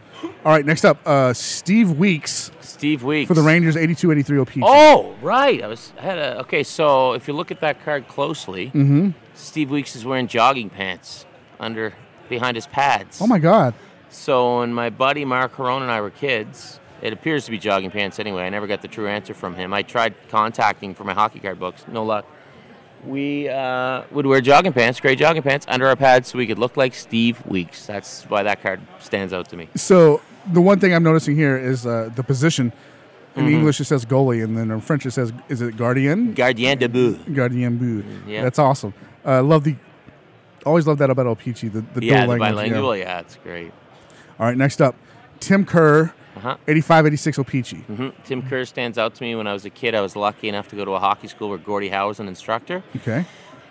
[0.44, 4.50] All right, next up, uh, Steve Weeks Steve Weeks for the Rangers, 82-83 OP.
[4.62, 5.62] Oh, right.
[5.62, 6.62] I was I had a okay.
[6.64, 9.10] So if you look at that card closely, Mm-hmm.
[9.34, 11.26] Steve Weeks is wearing jogging pants
[11.60, 11.94] under
[12.28, 13.20] behind his pads.
[13.20, 13.74] Oh my God!
[14.10, 17.90] So when my buddy Mark Caron and I were kids, It appears to be jogging
[17.90, 18.42] pants anyway.
[18.44, 19.72] I never got the true answer from him.
[19.72, 22.24] I tried contacting for my hockey card books, no luck.
[23.04, 26.58] We uh, would wear jogging pants, gray jogging pants, under our pads so we could
[26.58, 27.86] look like Steve Weeks.
[27.86, 29.68] That's why that card stands out to me.
[29.76, 30.20] So
[30.52, 32.72] the one thing I'm noticing here is uh, the position.
[33.36, 33.54] In Mm-hmm.
[33.54, 36.34] English, it says goalie, and then in French, it says, is it gardien?
[36.34, 37.22] Gardien de but.
[37.34, 38.26] Gardien but.
[38.26, 38.42] yeah.
[38.42, 38.94] That's awesome.
[39.26, 39.76] Uh, love the,
[40.64, 42.48] always love that about El Peachy, the, the Yeah, dual the language.
[42.48, 42.54] yeah.
[42.72, 42.96] bilingual.
[42.96, 43.72] Yeah, it's great.
[44.40, 44.96] All right, next up,
[45.38, 46.56] Tim Kerr, Uh-huh.
[46.68, 47.76] 85 86 O-Pee-Chee.
[47.78, 49.34] hmm Tim Kerr stands out to me.
[49.34, 51.48] When I was a kid, I was lucky enough to go to a hockey school
[51.48, 52.82] where Gordie Howe was an instructor.
[52.96, 53.24] Okay.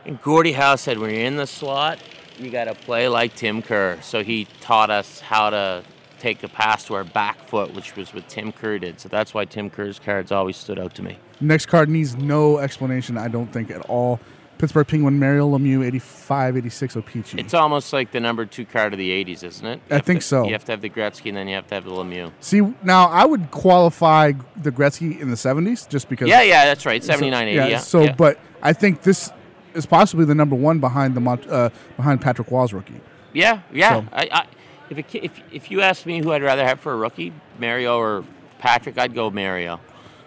[0.06, 2.00] And Gordie Howe said, when you're in the slot,
[2.40, 4.00] you got to play like Tim Kerr.
[4.02, 5.84] So he taught us how to
[6.20, 9.00] take a pass to our back foot, which was what Tim Kerr did.
[9.00, 11.18] So that's why Tim Kerr's cards always stood out to me.
[11.42, 14.20] Next card needs no explanation, I don't think, at all.
[14.58, 17.40] Pittsburgh Penguin, Mario Lemieux, 85 86 O-Pee-Chee.
[17.40, 19.82] It's almost like the number two card of the 80s, isn't it?
[19.90, 20.46] You I think to- so.
[20.46, 22.32] You have to have the Gretzky and then you have to have the Lemieux.
[22.40, 26.28] See, now I would qualify the Gretzky in the 70s just because.
[26.30, 27.04] Yeah, yeah, that's right.
[27.04, 27.56] 79, 80.
[27.58, 27.78] Yeah.
[27.80, 28.14] So, yeah.
[28.14, 29.30] but I think this
[29.74, 33.02] is possibly the number one behind the uh, behind Patrick Roy's rookie.
[33.34, 34.02] Yeah, yeah.
[34.02, 34.46] So- I, I,
[34.90, 37.98] if, ki- if if you ask me who I'd rather have for a rookie, Mario
[37.98, 38.24] or
[38.60, 39.80] Patrick, I'd go Mario.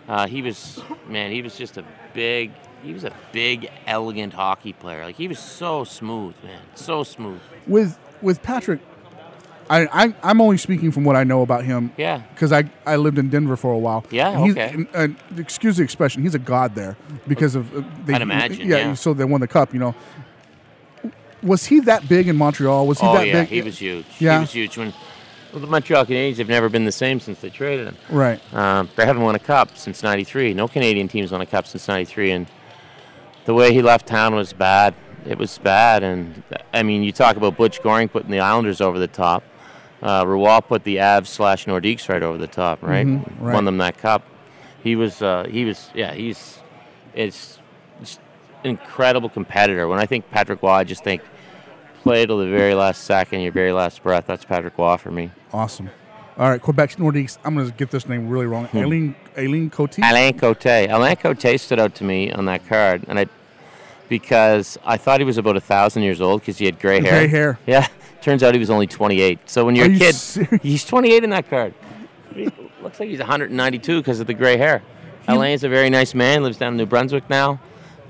[0.07, 2.51] Uh, he was man, he was just a big,
[2.83, 5.05] he was a big, elegant hockey player.
[5.05, 7.41] Like he was so smooth, man, so smooth.
[7.67, 8.81] With with Patrick,
[9.71, 11.93] I, I I'm only speaking from what I know about him.
[11.97, 12.23] Yeah.
[12.35, 14.05] Because I, I lived in Denver for a while.
[14.11, 14.71] Yeah, he's- okay.
[14.75, 16.23] and- and excuse the expression.
[16.23, 17.75] He's a god there because of.
[17.77, 18.95] uh, They, I'd imagine, yeah.
[18.95, 19.73] So they won the cup.
[19.73, 19.95] You know.
[21.43, 22.87] Was he that big in Montreal?
[22.87, 23.49] Was he oh that yeah, big?
[23.49, 24.07] he was huge.
[24.19, 24.39] Yeah.
[24.39, 24.77] He was huge.
[24.77, 24.93] When
[25.53, 27.97] well, the Montreal Canadiens have never been the same since they traded him.
[28.11, 28.41] Right.
[28.53, 30.53] Um, they haven't won a cup since '93.
[30.55, 32.47] No Canadian teams won a cup since '93, and
[33.49, 34.95] the way he left town was bad.
[35.25, 36.43] It was bad, and
[36.75, 39.43] I mean, you talk about Butch Goring putting the Islanders over the top.
[40.03, 43.07] Uh, Roy put the Avs slash Nordiques right over the top, right?
[43.07, 43.55] Mhm, right.
[43.55, 44.23] Won them that cup.
[44.85, 46.59] He was, uh, he was, yeah, he's,
[47.15, 47.59] it's,
[48.01, 48.21] just
[48.65, 49.89] incredible competitor.
[49.89, 51.23] When I think Patrick Roy, I just think
[52.03, 54.27] play till the very last second, your very last breath.
[54.27, 55.31] That's Patrick Roy for me.
[55.55, 55.89] Awesome.
[56.37, 57.39] All right, Quebec Nordiques.
[57.47, 58.67] I'm going to get this name really wrong.
[58.67, 58.79] Hmm.
[58.79, 59.99] Aileen Aileen Cote.
[60.01, 60.67] Aileen Cote.
[60.67, 63.27] Aileen Cote stood out to me on that card, and I
[64.09, 67.11] because I thought he was about a thousand years old because he had gray hair.
[67.21, 67.59] Gray hair.
[67.67, 67.87] Yeah.
[68.21, 69.39] Turns out he was only 28.
[69.49, 70.61] So when you're Are a you kid, serious?
[70.63, 71.73] he's 28 in that card.
[72.83, 74.83] Looks like he's 192 because of the gray hair.
[75.29, 76.43] Alain is a very nice man.
[76.43, 77.61] Lives down in New Brunswick now.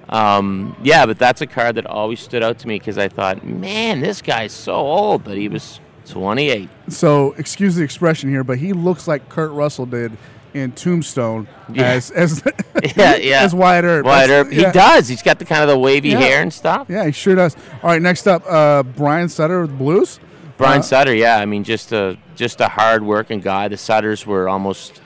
[0.08, 3.44] Um, yeah, but that's a card that always stood out to me because I thought,
[3.44, 6.68] man, this guy's so old, but he was 28.
[6.88, 10.16] So excuse the expression here, but he looks like Kurt Russell did
[10.58, 11.84] in Tombstone Yeah.
[11.92, 12.42] as as
[12.96, 13.42] Yeah, yeah.
[13.42, 14.04] as Wyatt Earp.
[14.06, 14.50] Wyatt Earp.
[14.50, 14.72] He yeah.
[14.72, 15.08] does.
[15.08, 16.18] He's got the kind of the wavy Yeah.
[16.20, 16.86] hair and stuff.
[16.90, 17.56] Yeah, he sure does.
[17.82, 20.20] All right, next up, uh, Brian Sutter with the Blues.
[20.56, 23.68] Brian Uh, Sutter, yeah, I mean, just a just a hard working guy.
[23.68, 25.00] The Sutters were almost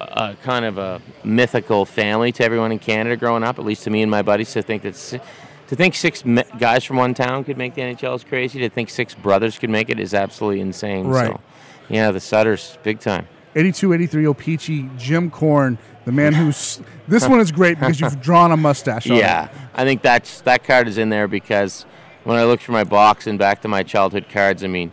[0.00, 3.58] a, kind of a mythical family to everyone in Canada growing up.
[3.58, 6.22] At least to me and my buddies, to think that to think six
[6.58, 8.60] guys from one town could make the NHL is crazy.
[8.60, 11.06] To think six brothers could make it is absolutely insane.
[11.06, 11.26] Right.
[11.26, 11.40] So,
[11.90, 13.26] yeah, the Sutters, big time.
[13.58, 16.80] 82 83 O-Pee-Chee, Jim Korn, the man who's.
[17.08, 19.20] This one is great because you've drawn a mustache on it.
[19.20, 21.84] Yeah, I think that's that card is in there because
[22.24, 24.92] when I looked for my box and back to my childhood cards, I mean,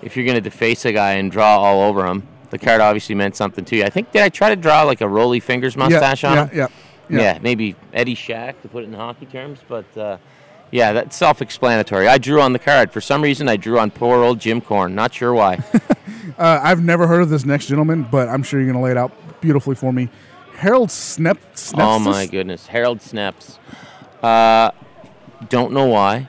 [0.00, 3.16] if you're going to deface a guy and draw all over him, the card obviously
[3.16, 3.84] meant something to you.
[3.84, 6.46] I think did I try to draw like a Rollie Fingers mustache yeah, on yeah,
[6.46, 6.56] him?
[6.56, 6.68] yeah,
[7.08, 7.20] Yeah.
[7.20, 7.38] yeah.
[7.42, 10.18] maybe Eddie Shack to put it in hockey terms, but uh,
[10.70, 12.06] yeah, that's self-explanatory.
[12.06, 13.48] I drew on the card for some reason.
[13.48, 14.94] I drew on poor old Jim Korn.
[14.94, 15.64] Not sure why.
[16.38, 18.90] Uh, I've never heard of this next gentleman, but I'm sure you're going to lay
[18.90, 20.08] it out beautifully for me.
[20.56, 21.38] Harold Snep.
[21.54, 21.74] Snepsis?
[21.76, 23.58] Oh my goodness, Harold Snepsts.
[24.22, 24.70] Uh,
[25.48, 26.28] don't know why.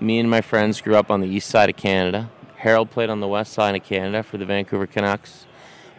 [0.00, 2.30] Me and my friends grew up on the east side of Canada.
[2.56, 5.46] Harold played on the west side of Canada for the Vancouver Canucks.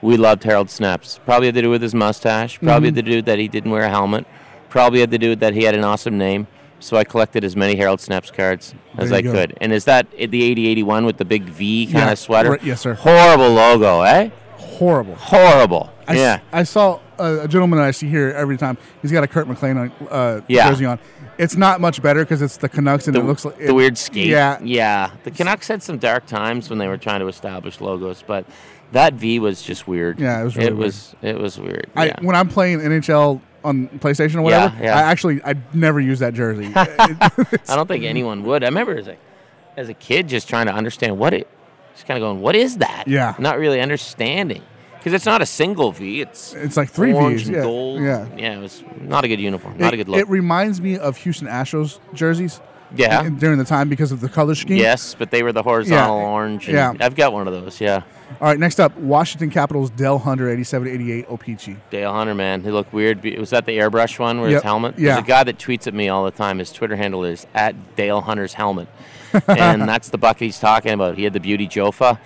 [0.02, 1.20] We loved Harold Snepsts.
[1.24, 2.60] Probably had to do with his mustache.
[2.60, 4.26] Probably had to do that he didn't wear a helmet.
[4.70, 6.48] Probably had to do that he had an awesome name.
[6.80, 9.32] So I collected as many Harold Snepsts cards as I go.
[9.32, 9.58] could.
[9.62, 12.52] And is that the 80-81 with the big V kind Yeah, of sweater?
[12.52, 12.94] right, yes, sir.
[12.94, 14.30] Horrible logo, eh?
[14.58, 15.16] Horrible.
[15.16, 15.90] Horrible.
[16.08, 16.40] I, s- yeah.
[16.52, 18.78] I saw a, a gentleman that I see here every time.
[19.02, 20.70] He's got a Kirk McLean on, uh, Yeah.
[20.70, 21.00] jersey on.
[21.38, 23.98] It's not much better because it's the Canucks and the, it looks like the weird
[23.98, 24.28] skate.
[24.28, 25.12] Yeah, yeah.
[25.24, 28.46] The Canucks had some dark times when they were trying to establish logos, but
[28.94, 30.20] that V was just weird.
[30.20, 31.90] Yeah, it was really it was it was weird.
[31.96, 32.16] I, yeah.
[32.22, 34.84] when I'm playing NHL on PlayStation or whatever, yeah.
[34.84, 34.98] yeah.
[34.98, 36.72] I actually I never use that jersey.
[36.76, 37.30] I
[37.68, 38.64] don't think anyone would.
[38.64, 39.18] I remember as a
[39.78, 41.48] as a kid just trying to understand what it,
[41.94, 43.04] just kind of going, what is that?
[43.08, 43.36] Yeah.
[43.40, 44.62] Not really understanding
[44.98, 46.22] because it's not a single V.
[46.22, 47.48] It's it's like three orange V's.
[47.50, 48.02] and Yeah, gold.
[48.02, 48.28] yeah.
[48.38, 49.78] Yeah, it was not a good uniform.
[49.78, 50.20] Not a It- good look.
[50.22, 52.62] It reminds me of Houston Astros jerseys
[52.96, 53.24] Yeah.
[53.24, 54.78] in- during the time because of the color scheme.
[54.78, 56.68] Yes, but they were the horizontal orange.
[56.70, 56.94] Yeah.
[57.00, 57.80] I've got one of those.
[57.82, 58.04] Yeah.
[58.42, 61.78] All right, next up, Washington Capitals Dell Hunter 8788 OPC.
[61.92, 63.24] Dale Hunter, man, he looked weird.
[63.38, 64.58] Was that the airbrush one with Yep.
[64.58, 64.96] his helmet?
[64.98, 65.14] Yeah.
[65.14, 66.58] There's a guy that tweets at me all the time.
[66.60, 68.88] His Twitter handle is at Dale Hunter's helmet,
[69.48, 71.18] and that's the bucket he's talking about.
[71.18, 72.18] He had the Beauty Jofa,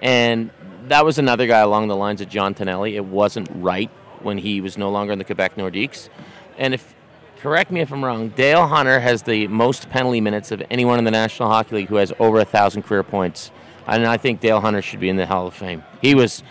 [0.00, 0.50] and
[0.86, 2.94] that was another guy along the lines of John Tonelli.
[2.96, 3.90] It wasn't right
[4.22, 6.08] when he was no longer in the Quebec Nordiques,
[6.56, 6.94] and if
[7.38, 11.04] correct me if I'm wrong, Dale Hunter has the most penalty minutes of anyone in
[11.04, 13.50] the National Hockey League who has over a thousand career points,
[13.86, 15.82] and I think Dale Hunter should be in the Hall of Fame.
[16.02, 16.42] He was,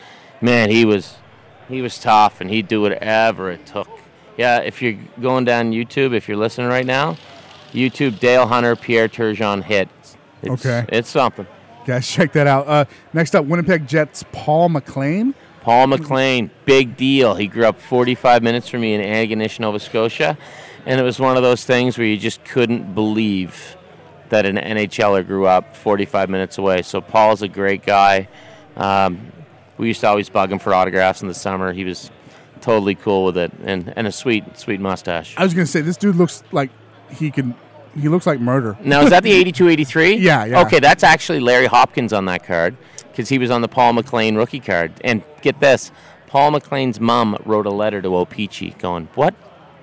[0.42, 1.16] man, he was
[1.70, 3.90] he was tough and he'd do whatever it took.
[4.38, 7.18] Yeah, if you're going down YouTube, if you're listening right now,
[7.74, 9.90] YouTube Dale Hunter Pierre Turgeon hit.
[10.42, 10.86] It's, Okay.
[10.90, 11.48] It's something.
[11.86, 12.68] Guys, check that out.
[12.68, 15.34] Uh, next up, Winnipeg Jets Paul McLean.
[15.62, 17.36] Paul McLean, big deal.
[17.36, 20.38] He grew up 45 minutes from me in Antigonish, Nova Scotia,
[20.88, 23.76] and it was one of those things where you just couldn't believe
[24.30, 26.82] that an NHLer grew up 45 minutes away.
[26.82, 28.30] So Paul's a great guy.
[28.78, 29.34] Um,
[29.78, 31.74] we used to always bug him for autographs in the summer.
[31.74, 32.10] He was
[32.62, 35.36] totally cool with it, and, and a sweet, sweet mustache.
[35.38, 36.72] I was gonna say this dude looks like
[37.12, 37.54] he can.
[37.94, 38.78] He looks like murder.
[38.82, 40.16] Now, is that the 82 83?
[40.18, 40.62] Yeah, yeah.
[40.62, 42.78] Okay, that's actually Larry Hopkins on that card
[43.12, 44.94] because he was on the Paul McLean rookie card.
[45.04, 45.92] And get this
[46.28, 49.34] Paul McLean's mom wrote a letter to O-Pee-Chee going, What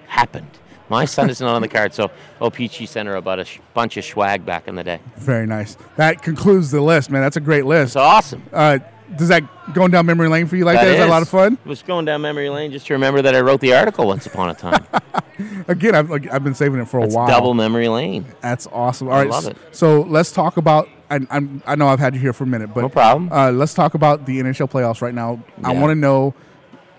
[0.07, 0.59] happened?
[0.89, 1.95] My son is not on the card.
[1.95, 5.01] So O-Pee-Chee sent her about a sh- bunch of swag back in the day.
[5.17, 5.77] Very nice.
[5.97, 7.23] That concludes the list, man.
[7.23, 7.91] That's a great list.
[7.91, 8.43] It's awesome.
[8.53, 8.79] Uh,
[9.17, 9.43] does that
[9.75, 10.85] going down memory lane for you like that?
[10.85, 10.93] that?
[10.93, 11.59] Is that a lot of fun?
[11.65, 14.27] I was going down memory lane just to remember that I wrote the article once
[14.27, 14.85] upon a time.
[15.69, 17.29] Again, I've like, I've been saving it for a while.
[17.29, 18.25] double memory lane.
[18.41, 19.09] That's awesome.
[19.09, 19.57] All right, love it.
[19.73, 20.89] so let's talk about.
[21.11, 23.31] I, I'm, I know I've had you here for a minute, but No problem.
[23.31, 25.43] Uh, let's talk about the NHL playoffs right now.
[25.63, 26.35] I want to know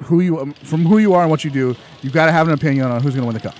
[0.03, 1.75] who you um, from who you are and what you do.
[2.01, 3.55] You've got to have an opinion on who's going to win the cup.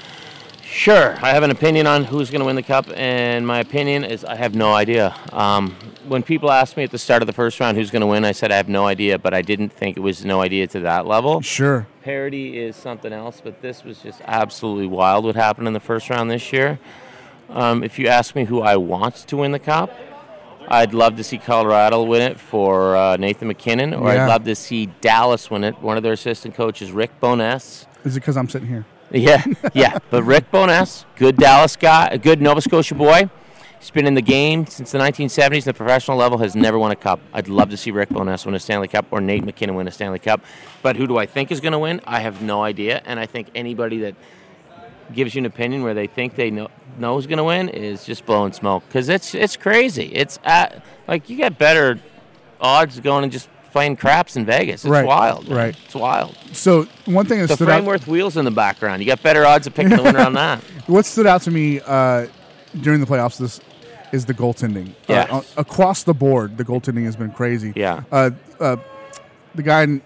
[0.75, 4.03] Sure, I have an opinion on who's going to win the cup, and my opinion
[4.03, 5.15] is I have no idea.
[5.31, 5.71] Um,
[6.05, 8.25] when people asked me at the start of the first round who's going to win,
[8.25, 10.81] I said I have no idea, but I didn't think it was no idea to
[10.81, 11.39] that level.
[11.39, 11.87] Sure.
[12.03, 16.09] Parity is something else, but this was just absolutely wild what happened in the first
[16.09, 16.77] round this year.
[17.49, 19.97] Um, if you ask me who I want to win the cup,
[20.67, 24.25] I'd love to see Colorado win it for uh, Nathan MacKinnon, or Yeah.
[24.25, 25.81] I'd love to see Dallas win it.
[25.81, 27.87] One of their assistant coaches, Rick Bowness.
[28.03, 28.85] Is it because I'm sitting here?
[29.11, 29.99] Yeah, yeah.
[30.09, 33.29] But Rick Bowness, good Dallas guy, a good Nova Scotia boy.
[33.79, 35.65] He's been in the game since the 1970s.
[35.65, 37.19] The professional level has never won a cup.
[37.33, 39.91] I'd love to see Rick Bowness win a Stanley Cup or Nate MacKinnon win a
[39.91, 40.43] Stanley Cup.
[40.81, 42.01] But who do I think is going to win?
[42.05, 43.03] I have no idea.
[43.05, 44.15] And I think anybody that
[45.13, 48.05] gives you an opinion where they think they know know who's going to win is
[48.05, 50.11] just blowing smoke because it's it's crazy.
[50.13, 51.99] It's at, like you get better
[52.59, 54.85] odds going and just playing craps in Vegas.
[54.85, 55.49] It's Right, wild.
[55.49, 55.57] man.
[55.57, 55.77] right.
[55.83, 56.33] It's wild.
[56.53, 59.01] So one thing that The stood out, Frameworth wheels in the background.
[59.01, 60.61] You got better odds of picking the winner on that.
[60.87, 62.27] what stood out to me uh,
[62.79, 63.59] during the playoffs this
[64.13, 64.93] is the goaltending.
[65.09, 65.29] Yes.
[65.29, 67.73] Uh, across the board, the goaltending has been crazy.
[67.75, 68.03] Yeah.
[68.13, 68.29] Uh,
[68.61, 68.77] uh,
[69.55, 70.01] the guy in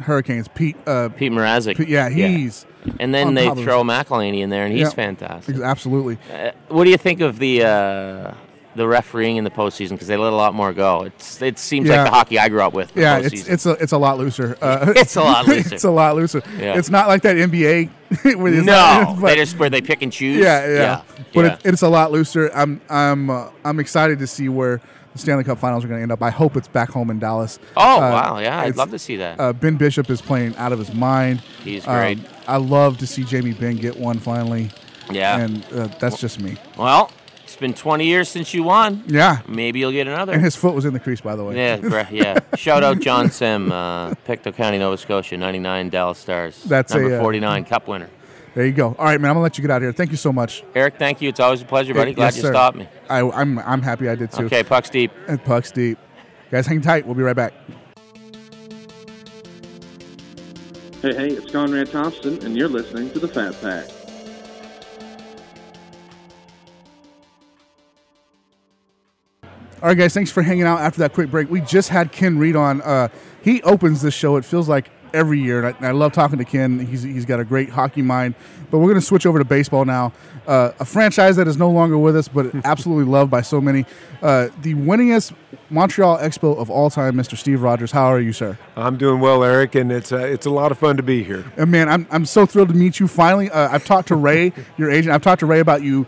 [0.00, 0.76] Hurricanes, Pete.
[0.88, 1.76] Uh, Pete Mrazek.
[1.76, 2.66] Pete yeah, he's
[2.98, 4.90] And then they throw McElhinney in there, and he's Yeah.
[4.90, 5.60] fantastic.
[5.60, 6.18] absolutely.
[6.34, 8.34] Uh, what do you think of the uh,
[8.76, 9.90] the refereeing in the postseason?
[9.90, 11.02] Because they let a lot more go.
[11.02, 12.02] It's it seems Yeah.
[12.02, 12.92] like the hockey I grew up with.
[12.94, 14.56] the Yeah, it's it's a it's a lot looser.
[14.60, 15.74] Uh, It's a lot looser.
[15.74, 16.42] it's a lot looser.
[16.58, 16.78] Yeah.
[16.78, 17.90] It's not like that NBA.
[18.24, 20.38] no, not- they just where they pick and choose.
[20.38, 21.02] yeah, yeah,
[21.34, 21.52] But yeah.
[21.54, 22.50] It, it's a lot looser.
[22.54, 24.80] I'm I'm uh, I'm excited to see where
[25.12, 26.22] the Stanley Cup Finals are going to end up.
[26.22, 27.58] I hope it's back home in Dallas.
[27.76, 29.40] oh Uh, wow, yeah, I'd love to see that.
[29.40, 31.40] Uh, ben Bishop is playing out of his mind.
[31.64, 32.18] He's Um, great.
[32.46, 34.70] I love to see Jamie Benn get one finally.
[35.10, 35.38] yeah.
[35.40, 36.56] And uh, that's just me.
[36.78, 37.10] well,
[37.60, 39.04] been 20 years since you won.
[39.06, 39.42] Yeah.
[39.46, 40.32] Maybe you'll get another.
[40.32, 41.56] And his foot was in the crease, by the way.
[41.56, 42.38] Yeah, bre- yeah.
[42.56, 46.62] Shout out Jon Sim, uh, Pictou County, Nova Scotia, 99 Dallas Stars.
[46.64, 48.10] That's number a, uh, 49 Cup winner.
[48.54, 48.96] There you go.
[48.98, 49.30] All right, man.
[49.30, 49.92] I'm gonna let you get out of here.
[49.92, 50.64] Thank you so much.
[50.74, 51.28] Eric, thank you.
[51.28, 52.10] It's always a pleasure, buddy.
[52.10, 52.52] Yes, Glad you sir.
[52.52, 52.88] stopped me.
[53.08, 54.46] I, I'm I'm happy I did too.
[54.46, 55.12] Okay, pucks deep.
[55.28, 55.98] And pucks deep.
[56.50, 57.06] Guys, hang tight.
[57.06, 57.52] We'll be right back.
[61.00, 63.88] Hey, hey, it's Conrad Thompson, and you're listening to the Fat Pack.
[69.82, 70.12] All right, guys.
[70.12, 71.50] Thanks for hanging out after that quick break.
[71.50, 72.82] We just had Ken Reid on.
[72.82, 73.08] Uh,
[73.42, 74.36] he opens this show.
[74.36, 76.78] It feels like every year, and I, and I love talking to Ken.
[76.78, 78.34] He's he's got a great hockey mind.
[78.70, 80.12] But we're going to switch over to baseball now.
[80.46, 83.86] Uh, a franchise that is no longer with us, but absolutely loved by so many.
[84.22, 85.32] Uh, the winningest
[85.70, 87.36] Montreal Expo of all time, Mr.
[87.36, 87.90] Steve Rogers.
[87.90, 88.58] How are you, sir?
[88.76, 91.50] I'm doing well, Eric, and it's uh, it's a lot of fun to be here.
[91.56, 93.50] And man, I'm, I'm so thrilled to meet you finally.
[93.50, 95.14] Uh, I've talked to Ray, your agent.
[95.14, 96.06] I've talked to Ray about you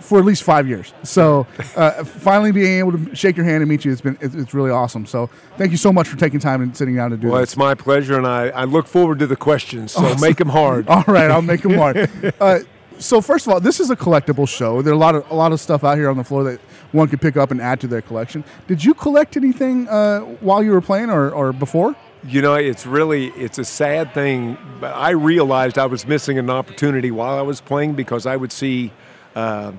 [0.00, 0.92] for at least five years.
[1.02, 4.34] So uh, finally being able to shake your hand and meet you, it's been it's,
[4.34, 5.06] it's really awesome.
[5.06, 7.30] So thank you so much for taking time and sitting down to do it.
[7.30, 7.50] Well, this.
[7.50, 9.92] it's my pleasure, and I, I look forward to the questions.
[9.92, 10.88] So make them hard.
[10.88, 12.10] All right, I'll make them hard.
[12.40, 12.60] Uh,
[12.98, 14.82] so first of all, this is a collectible show.
[14.82, 16.60] There are a lot of a lot of stuff out here on the floor that
[16.92, 18.44] one could pick up and add to their collection.
[18.66, 21.94] Did you collect anything uh, while you were playing or, or before?
[22.24, 26.50] You know, it's really it's a sad thing, but I realized I was missing an
[26.50, 28.92] opportunity while I was playing because I would see
[29.36, 29.72] uh,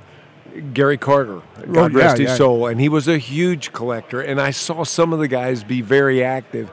[0.74, 1.42] Gary Carter,
[1.72, 2.36] God yeah, rest his yeah.
[2.36, 5.82] soul, and he was a huge collector, and I saw some of the guys be
[5.82, 6.72] very active,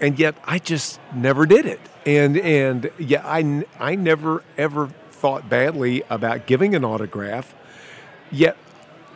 [0.00, 5.48] and yet I just never did it, and and yeah, I I never ever thought
[5.48, 7.54] badly about giving an autograph,
[8.30, 8.56] yet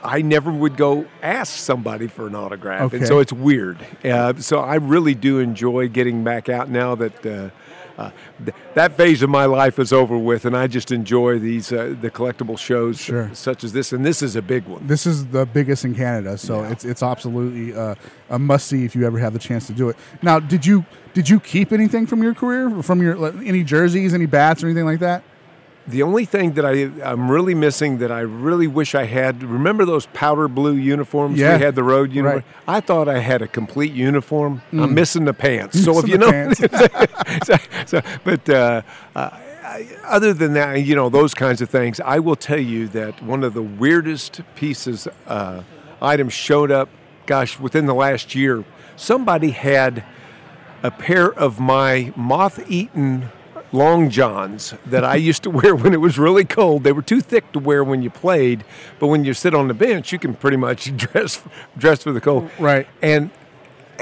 [0.02, 2.98] I never would go ask somebody for an autograph, Okay.
[2.98, 3.78] and so it's weird.
[4.04, 7.50] Uh, so I really do enjoy getting back out now that uh,
[7.98, 8.11] uh,
[8.44, 11.94] th- that phase of my life is over with, and I just enjoy these uh,
[12.00, 13.30] the collectible shows Sure.
[13.35, 14.87] such as this, and this is a big one.
[14.87, 17.94] This is the biggest in Canada, so it's it's absolutely uh,
[18.30, 19.96] a must see if you ever have the chance to do it.
[20.22, 24.26] Now, did you did you keep anything from your career, from your any jerseys, any
[24.26, 25.22] bats, or anything like that?
[25.87, 29.85] The only thing that I, I'm really missing that I really wish I had, remember
[29.85, 31.59] those powder blue uniforms Yeah.
[31.59, 32.37] we had, the road uniform?
[32.66, 32.77] Right.
[32.77, 34.62] I thought I had a complete uniform.
[34.73, 35.79] I'm missing the pants.
[35.85, 36.59] so if you know, pants.
[37.47, 38.81] so, so, but uh,
[39.14, 39.31] uh,
[40.05, 43.44] other than that, you know, those kinds of things, I will tell you that one
[43.44, 45.62] of the weirdest pieces, uh,
[46.01, 46.88] items showed up,
[47.27, 48.64] gosh, within the last year.
[48.97, 50.05] Somebody had
[50.83, 53.31] a pair of my moth-eaten
[53.74, 56.84] long johns that I used to wear when it was really cold.
[56.84, 58.64] They were too thick to wear when you played,
[58.98, 61.42] but when you sit on the bench, you can pretty much dress
[61.76, 62.50] dress for the cold.
[62.58, 62.87] Right.
[63.02, 63.30] And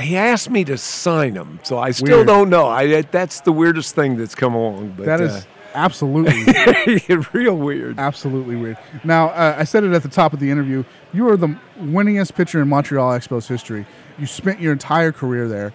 [0.00, 2.26] he asked me to sign them, so I still Weird.
[2.26, 2.66] don't know.
[2.68, 4.94] I that's the weirdest thing that's come along.
[4.96, 6.44] But That is absolutely
[7.14, 7.98] uh, real weird.
[7.98, 8.78] absolutely weird.
[9.04, 10.84] Now, uh, I said it at the top of the interview.
[11.12, 13.86] You are the winningest pitcher in Montreal Expos history.
[14.18, 15.72] You spent your entire career there.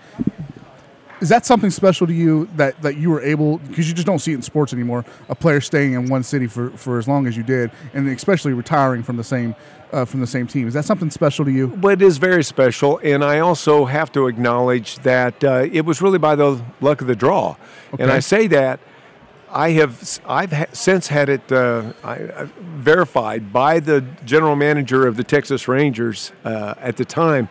[1.19, 4.19] Is that something special to you that, that you were able because you just don't
[4.19, 5.03] see it in sports anymore?
[5.29, 8.53] A player staying in one city for, for as long as you did, and especially
[8.53, 9.55] retiring from the same
[9.91, 10.67] uh, from the same team.
[10.67, 11.69] Is that something special to you?
[11.69, 16.01] But it is very special, and I also have to acknowledge that uh, it was
[16.01, 17.55] really by the luck of the draw.
[17.97, 18.79] And I say that
[19.49, 25.07] I have I've ha- since had it uh, I, I verified by the general manager
[25.07, 27.49] of the Texas Rangers uh, at the time.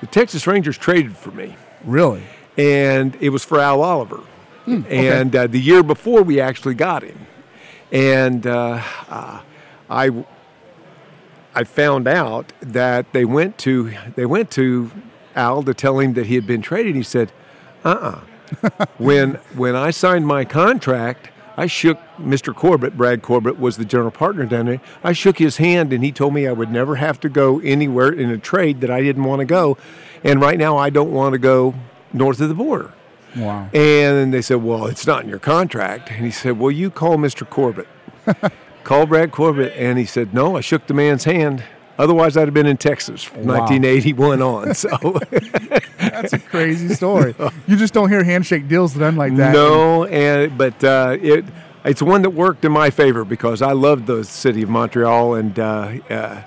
[0.00, 2.22] The Texas Rangers traded for me, Really?
[2.58, 4.20] And it was for Al Oliver.
[4.64, 7.26] Hmm, And uh, the year before, we actually got him,
[7.90, 9.40] and uh, uh,
[9.88, 10.24] I
[11.54, 14.90] I found out that they went to they went to
[15.34, 16.94] Al to tell him that he had been traded.
[16.96, 17.32] He said,
[17.84, 18.20] "Uh-uh."
[18.98, 22.54] when when I signed my contract, I shook Mr.
[22.54, 22.96] Corbett.
[22.96, 24.80] Brad Corbett was the general partner down there.
[25.02, 28.10] I shook his hand, and he told me I would never have to go anywhere
[28.10, 29.78] in a trade that I didn't want to go.
[30.24, 31.74] And right now, I don't want to go
[32.12, 32.92] north of the border.
[33.36, 33.64] Wow.
[33.64, 33.72] And
[34.16, 36.10] then they said, Well, it's not in your contract.
[36.10, 37.48] And he said, Well, you call Mr.
[37.48, 37.86] Corbett.
[38.84, 39.72] call Brad Corbett.
[39.76, 41.62] And he said, No, I shook the man's hand.
[41.98, 43.60] Otherwise, I'd have been in Texas from Wow.
[43.60, 44.74] 1981 on.
[44.74, 44.88] So,
[45.98, 47.34] That's a crazy story.
[47.66, 49.52] You just don't hear handshake deals done like that.
[49.52, 51.44] no, and but uh, it
[51.84, 55.58] it's one that worked in my favor because I loved the city of Montreal and
[55.58, 56.42] uh, uh,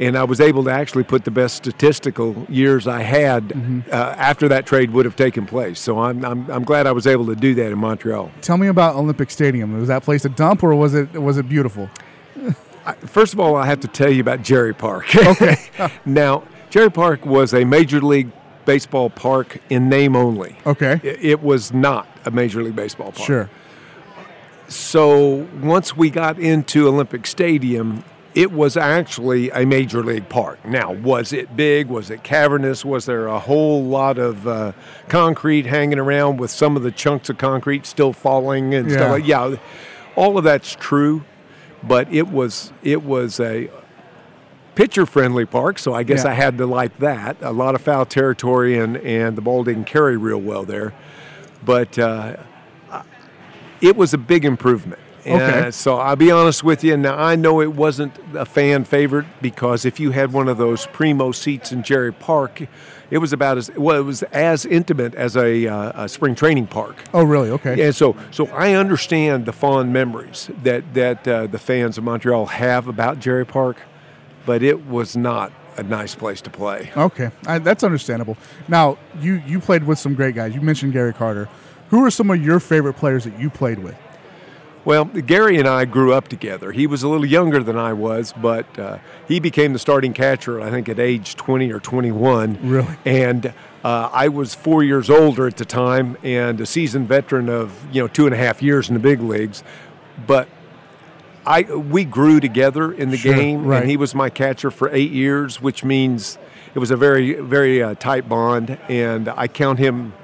[0.00, 3.80] and I was able to actually put the best statistical years I had Mm-hmm.
[3.92, 5.78] uh, after that trade would have taken place.
[5.78, 8.30] So I'm, I'm I'm glad I was able to do that in Montreal.
[8.42, 9.78] Tell me about Olympic Stadium.
[9.78, 11.88] Was that place a dump or was it was it beautiful?
[13.06, 15.06] First of all, I have to tell you about Jarry Park.
[15.16, 15.56] Okay.
[16.04, 18.30] now, Jarry Park was a Major League
[18.66, 20.56] Baseball park in name only.
[20.66, 21.00] Okay.
[21.04, 23.26] I- It was not a Major League Baseball park.
[23.26, 23.50] Sure.
[24.68, 28.02] So once we got into Olympic Stadium,
[28.34, 30.64] it was actually a major league park.
[30.64, 31.86] Now, was it big?
[31.88, 32.84] Was it cavernous?
[32.84, 34.72] Was there a whole lot of uh,
[35.08, 38.96] concrete hanging around with some of the chunks of concrete still falling and Yeah.
[38.96, 39.26] stuff like?
[39.26, 39.56] Yeah,
[40.16, 41.22] all of that's true,
[41.82, 43.70] but it was it was a
[44.74, 46.30] pitcher friendly park, so I guess Yeah.
[46.30, 47.36] I had to like that.
[47.40, 50.92] A lot of foul territory and and the ball didn't carry real well there,
[51.64, 51.98] but.
[51.98, 52.36] Uh,
[53.80, 54.98] it was a big improvement.
[55.26, 55.68] Okay.
[55.68, 56.96] Uh, so I'll be honest with you.
[56.96, 60.86] Now I know it wasn't a fan favorite because if you had one of those
[60.86, 62.62] primo seats in Jarry Park,
[63.10, 63.98] it was about as well.
[63.98, 67.02] It was as intimate as a, uh, a spring training park.
[67.12, 67.50] Oh, really?
[67.50, 67.86] Okay.
[67.86, 72.46] And so, so I understand the fond memories that that uh, the fans of Montreal
[72.46, 73.78] have about Jarry Park,
[74.46, 76.92] but it was not a nice place to play.
[76.96, 78.36] Okay, I, that's understandable.
[78.68, 80.54] Now, you you played with some great guys.
[80.54, 81.48] You mentioned Gary Carter.
[81.90, 83.94] Who are some of your favorite players that you played with?
[84.84, 86.72] Well, Gary and I grew up together.
[86.72, 90.60] He was a little younger than I was, but uh, he became the starting catcher,
[90.60, 92.58] I think, at age 20 or 21.
[92.62, 92.96] Really?
[93.06, 93.46] And
[93.82, 98.02] uh, I was four years older at the time and a seasoned veteran of, you
[98.02, 99.64] know, two and a half years in the big leagues.
[100.26, 100.48] But
[101.46, 103.80] I we grew together in the Sure, game, right.
[103.82, 106.38] and he was my catcher for eight years, which means
[106.74, 110.14] it was a very very uh, tight bond, and I count him,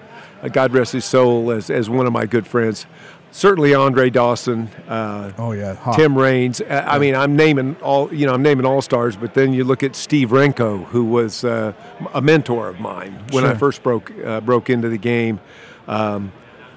[0.42, 2.86] uh, God rest his soul, as as one of my good friends.
[3.32, 4.68] Certainly, Andre Dawson.
[4.88, 5.96] Uh, Oh yeah, Hawk.
[5.96, 6.60] Tim Raines.
[6.60, 8.34] Uh, I mean, I'm naming all you know.
[8.34, 11.72] I'm naming all stars, but then you look at Steve Renko, who was uh,
[12.12, 15.38] a mentor of mine when I first broke uh, broke into the game.
[15.86, 16.32] Um,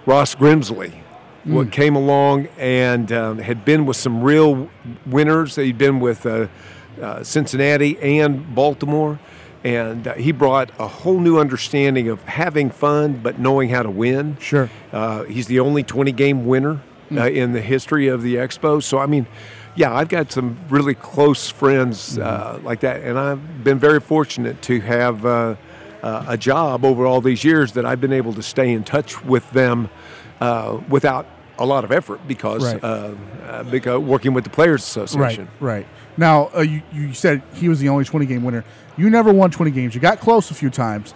[0.05, 0.93] Ross Grimsley,
[1.45, 4.69] what came along and um, had been with some real
[5.05, 5.55] winners.
[5.55, 6.47] He'd been with uh,
[7.01, 9.19] uh, Cincinnati and Baltimore,
[9.63, 13.89] and uh, he brought a whole new understanding of having fun but knowing how to
[13.89, 14.37] win.
[14.39, 14.69] Sure.
[14.91, 18.81] Uh, he's the only 20 game winner uh, in the history of the Expo.
[18.81, 19.25] So, I mean,
[19.75, 24.61] yeah, I've got some really close friends uh, like that, and I've been very fortunate
[24.63, 25.55] to have uh,
[26.03, 29.23] uh, a job over all these years that I've been able to stay in touch
[29.23, 29.89] with them
[30.41, 31.25] uh, without
[31.57, 32.83] a lot of effort because Right.
[32.83, 33.13] uh,
[33.47, 35.47] uh, because working with the Players Right, Association.
[35.59, 35.85] right.
[36.17, 38.63] Now uh, you you said he was the only 20 game winner.
[38.97, 39.95] You never won 20 games.
[39.95, 41.13] You got close a few times,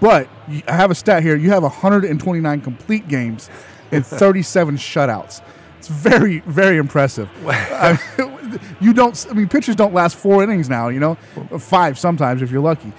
[0.00, 1.36] but you, I have a stat here.
[1.36, 3.50] You have 129 complete games
[3.92, 5.42] and 37 shutouts.
[5.78, 7.28] It's very very impressive.
[7.46, 9.26] I mean, you don't.
[9.30, 10.88] I mean, pitchers don't last four innings now.
[10.88, 11.14] You know,
[11.58, 12.92] five sometimes if you're lucky.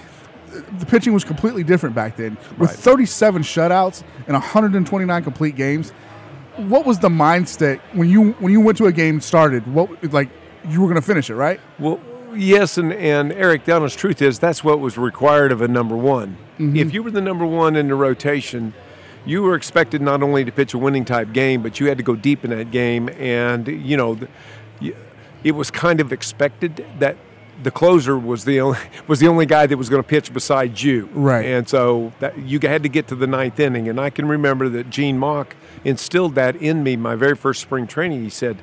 [0.78, 2.36] The pitching was completely different back then.
[2.58, 2.78] With Right.
[2.78, 5.90] 37 shutouts and 129 complete games,
[6.56, 9.66] what was the mindset when you when you went to a game started?
[9.72, 10.28] What like
[10.68, 11.60] you were going to finish it, right?
[11.78, 12.00] Well,
[12.34, 15.96] yes, and, and Eric, the honest truth is that's what was required of a number
[15.96, 16.36] one.
[16.58, 16.76] Mm-hmm.
[16.76, 18.74] If you were the number one in the rotation,
[19.24, 22.04] you were expected not only to pitch a winning type game, but you had to
[22.04, 23.08] go deep in that game.
[23.10, 24.18] And, you know,
[25.44, 27.16] it was kind of expected that
[27.62, 30.82] the closer was the only, was the only guy that was going to pitch besides
[30.82, 31.08] you.
[31.12, 31.44] Right.
[31.44, 33.88] And so that, you had to get to the ninth inning.
[33.88, 35.54] And I can remember that Gene Mauch
[35.84, 38.22] instilled that in me my very first spring training.
[38.22, 38.56] He said,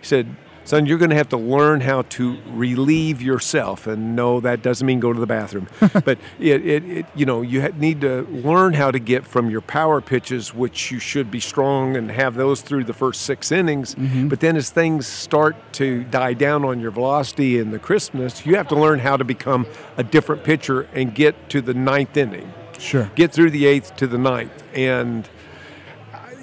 [0.00, 0.36] he said,
[0.68, 3.86] son, you're going to have to learn how to relieve yourself.
[3.86, 5.68] And no, that doesn't mean go to the bathroom,
[6.04, 9.60] but it, it, it, you know, you need to learn how to get from your
[9.60, 13.94] power pitches, which you should be strong and have those through the first six innings.
[13.94, 14.28] Mm-hmm.
[14.28, 18.56] But then as things start to die down on your velocity and the crispness, you
[18.56, 19.66] have to learn how to become
[19.96, 23.10] a different pitcher and get to the ninth inning Sure.
[23.16, 24.62] get through the eighth to the ninth.
[24.74, 25.28] And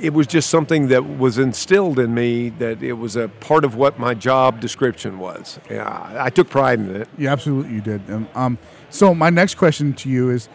[0.02, 3.76] it was just something that was instilled in me that it was a part of
[3.76, 5.60] what my job description was.
[5.70, 7.10] Yeah, I took pride in it.
[7.18, 8.10] Yeah, absolutely, you did.
[8.10, 8.58] Um, um,
[8.90, 10.50] so my next question to you is,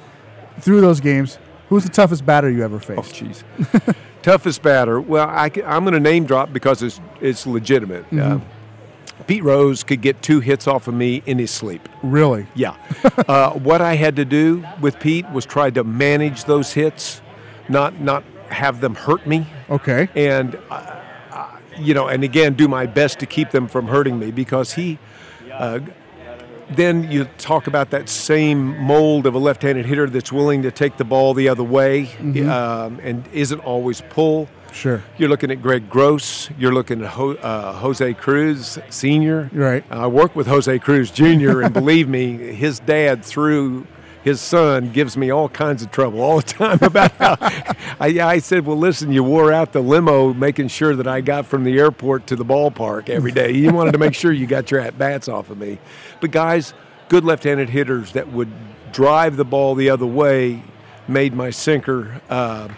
[0.61, 1.39] through those games,
[1.69, 2.99] who's the toughest batter you ever faced?
[2.99, 3.45] Oh, faced?
[3.57, 3.95] jeez.
[4.23, 5.01] Toughest batter.
[5.01, 8.05] Well, I, am going to name drop because it's it's legitimate.
[8.13, 8.41] Uh,
[9.27, 11.89] Pete Rose could get two hits off of me in his sleep.
[12.03, 12.47] Really?
[12.55, 12.77] Yeah.
[13.29, 17.23] uh, what I had to do with Pete was try to manage those hits,
[17.69, 19.47] not not have them hurt me.
[19.69, 20.09] Okay.
[20.15, 24.19] and uh, uh, you know, and again, do my best to keep them from hurting
[24.19, 24.99] me because he.
[25.53, 25.81] Uh,
[26.71, 30.97] then you talk about that same mold of a left-handed hitter that's willing to take
[30.99, 32.09] the ball the other way
[32.49, 34.49] um, and isn't always pull.
[34.73, 35.03] Sure.
[35.19, 36.49] You're looking at Greg Gross.
[36.57, 39.51] You're looking at Ho- uh, Jose Cruz Senior.
[39.53, 39.85] Right.
[39.91, 41.63] I work with Jose Cruz Jr.
[41.63, 43.85] and believe me, his dad through
[44.23, 47.37] his son gives me all kinds of trouble all the time about how
[47.99, 51.47] I, I said, well, listen, you wore out the limo making sure that I got
[51.47, 53.53] from the airport to the ballpark every day.
[53.53, 55.79] You wanted to make sure you got your at bats off of me.
[56.21, 56.75] But guys,
[57.09, 58.51] good left-handed hitters that would
[58.93, 60.63] drive the ball the other way
[61.09, 62.21] made my sinker.
[62.29, 62.69] Uh,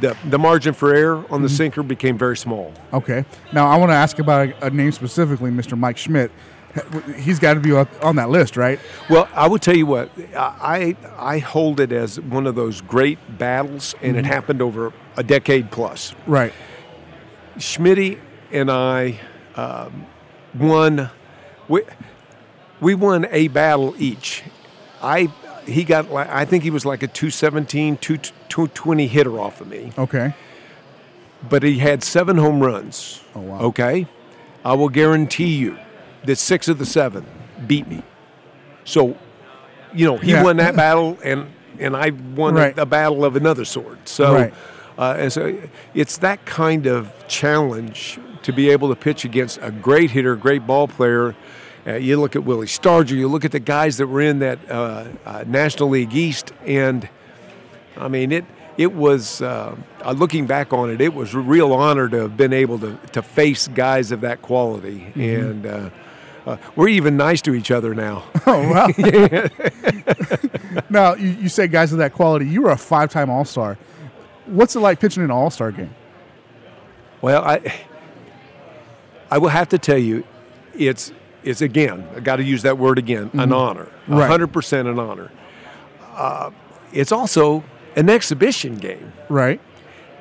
[0.00, 2.72] the, the margin for error on the sinker became very small.
[2.92, 3.24] Okay.
[3.52, 5.76] Now I want to ask about a, a name specifically, Mr.
[5.76, 6.30] Mike Schmidt.
[7.16, 8.78] He's got to be up on that list, right?
[9.08, 13.18] Well, I will tell you what, I I hold it as one of those great
[13.38, 16.14] battles, and it happened over a decade plus.
[16.26, 16.52] Right.
[17.56, 18.18] Schmitty
[18.52, 19.18] and I
[19.56, 20.06] um,
[20.54, 21.10] won.
[21.68, 21.82] We,
[22.80, 24.44] we won a battle each.
[25.02, 25.32] I
[25.66, 29.92] he got like I think he was like a 217, 220 hitter off of me,
[29.98, 30.34] Okay.
[31.48, 33.22] but he had seven home runs.
[33.34, 33.60] Oh, wow.
[33.60, 34.06] Okay,
[34.64, 35.78] I will guarantee you
[36.24, 37.24] that six of the seven
[37.66, 38.02] beat me.
[38.84, 39.16] So,
[39.94, 40.42] you know, he Yeah.
[40.42, 41.46] won that battle, and
[41.80, 42.76] and I won Right.
[42.76, 44.08] a, a battle of another sort.
[44.08, 44.54] So, Right.
[44.98, 45.54] uh, and so
[45.94, 50.66] it's that kind of challenge to be able to pitch against a great hitter, great
[50.66, 51.36] ball player.
[51.86, 54.58] Uh, you look at Willie Stargell, you look at the guys that were in that
[54.68, 57.08] uh, uh, National League East, and
[57.96, 58.44] I mean it.
[58.76, 61.00] It was uh, uh, looking back on it.
[61.00, 64.42] It was a real honor to have been able to, to face guys of that
[64.42, 65.64] quality, and
[66.48, 68.24] uh, we're even nice to each other now.
[68.46, 68.86] Oh wow.
[70.90, 72.46] now you, you say guys of that quality.
[72.46, 73.76] You were a five-time All-Star.
[74.46, 75.94] What's it like pitching in an All-Star game?
[77.20, 77.60] Well, I
[79.30, 80.24] I will have to tell you,
[80.74, 81.12] it's
[81.44, 82.06] it's again.
[82.16, 83.30] I got to use that word again.
[83.34, 83.84] An honor.
[83.84, 84.14] Mm-hmm.
[84.14, 84.30] Right.
[84.30, 85.30] hundred percent an honor.
[86.14, 86.50] Uh,
[86.92, 87.62] it's also
[87.96, 89.60] an exhibition game, Right.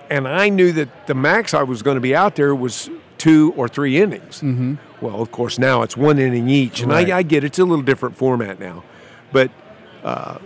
[0.09, 3.53] and I knew that the max I was going to be out there was two
[3.55, 4.41] or three innings.
[4.41, 4.75] Mm-hmm.
[5.01, 7.09] Well, of course, now it's one inning each, and Right.
[7.11, 7.47] I, I get it.
[7.47, 8.83] it's a little different format now,
[9.31, 9.51] but.
[10.03, 10.37] Uh,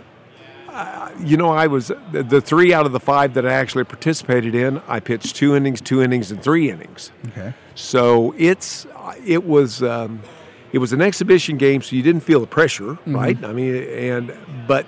[0.68, 3.84] I- you know, I was the, the three out of the five that I actually
[3.84, 4.80] participated in.
[4.88, 7.12] I pitched two innings, two innings, and three innings.
[7.28, 7.52] Okay.
[7.74, 8.86] So it's
[9.26, 10.22] it was um,
[10.72, 13.36] it was an exhibition game, so you didn't feel the pressure, right?
[13.44, 14.34] I mean, and
[14.66, 14.86] but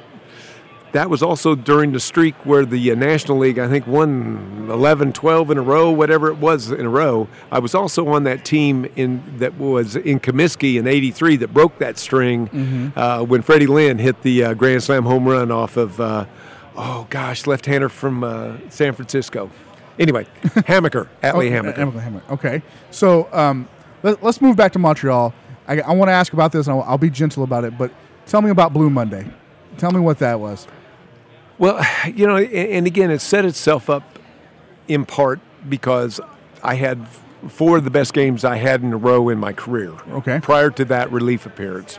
[0.94, 5.12] that was also during the streak where the uh, National League, I think, won 11,
[5.12, 7.26] 12 in a row, whatever it was in a row.
[7.50, 11.78] I was also on that team in that was in Comiskey in '83 that broke
[11.78, 16.00] that string uh, when Freddie Lynn hit the uh, grand slam home run off of,
[16.00, 16.26] uh,
[16.76, 19.50] oh gosh, left-hander from uh, San Francisco.
[19.98, 22.30] Anyway, Hammaker, Atlee Oh, Hammaker.
[22.30, 22.62] Okay.
[22.92, 23.68] So um,
[24.04, 25.34] let, us move back to Montreal.
[25.66, 27.76] I, I want to ask about this, and I'll, I'll be gentle about it.
[27.76, 27.90] But
[28.26, 29.28] tell me about Blue Monday.
[29.76, 30.68] Tell me what that was.
[31.58, 34.18] Well, you know, and again, it set itself up
[34.88, 36.20] in part because
[36.62, 37.06] I had
[37.48, 39.92] four of the best games I had in a row in my career.
[40.10, 40.40] Okay.
[40.40, 41.98] Prior to that relief appearance.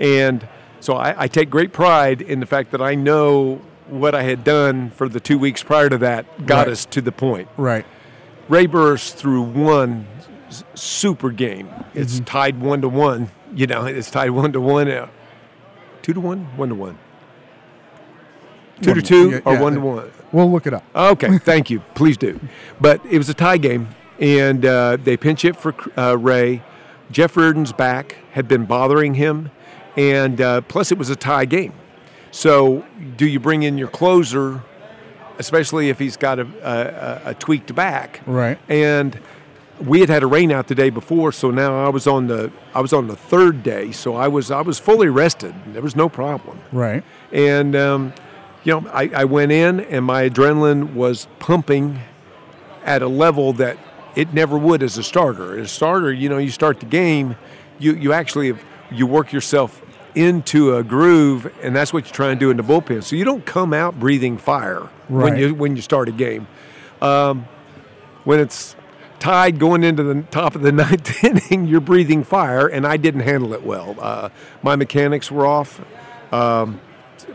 [0.00, 0.46] And
[0.80, 4.44] so I, I take great pride in the fact that I know what I had
[4.44, 6.72] done for the two weeks prior to that got Right.
[6.72, 7.48] us to the point.
[7.56, 7.84] Right.
[8.48, 10.06] Ray Burris threw one
[10.74, 11.68] super game.
[11.94, 12.24] It's Mm-hmm.
[12.24, 13.30] tied one to one.
[13.54, 14.90] You know, it's tied one to one.
[14.90, 15.08] uh,
[16.02, 16.46] Two to one?
[16.56, 16.98] One to one.
[18.82, 19.60] Two to two yeah, or yeah.
[19.60, 20.10] one to one?
[20.32, 20.84] We'll look it up.
[20.94, 21.80] Okay, thank you.
[21.94, 22.40] Please do.
[22.80, 26.62] But it was a tie game, and uh, they pinch hit for uh, Ray.
[27.10, 29.50] Jeff Reardon's back had been bothering him,
[29.96, 31.74] and uh, plus it was a tie game.
[32.30, 34.62] So, do you bring in your closer,
[35.38, 38.20] especially if he's got a, a, a tweaked back?
[38.24, 38.56] Right.
[38.68, 39.18] And
[39.80, 42.52] we had had a rain out the day before, so now I was on the
[42.74, 45.54] I was on the third day, so I was I was fully rested.
[45.72, 46.60] There was no problem.
[46.72, 47.02] Right.
[47.32, 48.12] And, um,
[48.64, 52.00] you know, I, I went in and my adrenaline was pumping
[52.84, 53.78] at a level that
[54.16, 55.58] it never would as a starter.
[55.58, 57.36] As a starter, you know, you start the game,
[57.78, 58.54] you, you actually
[58.90, 59.82] you work yourself
[60.14, 63.02] into a groove, and that's what you try and do in the bullpen.
[63.02, 66.48] So you don't come out breathing fire when you when you start a game.
[67.00, 67.46] Um,
[68.24, 68.76] when it's
[69.20, 73.22] tied going into the top of the ninth inning, you're breathing fire, and I didn't
[73.22, 73.96] handle it well.
[73.98, 74.30] Uh,
[74.62, 75.80] my mechanics were off.
[76.32, 76.80] Um,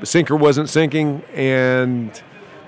[0.04, 2.12] sinker wasn't sinking, and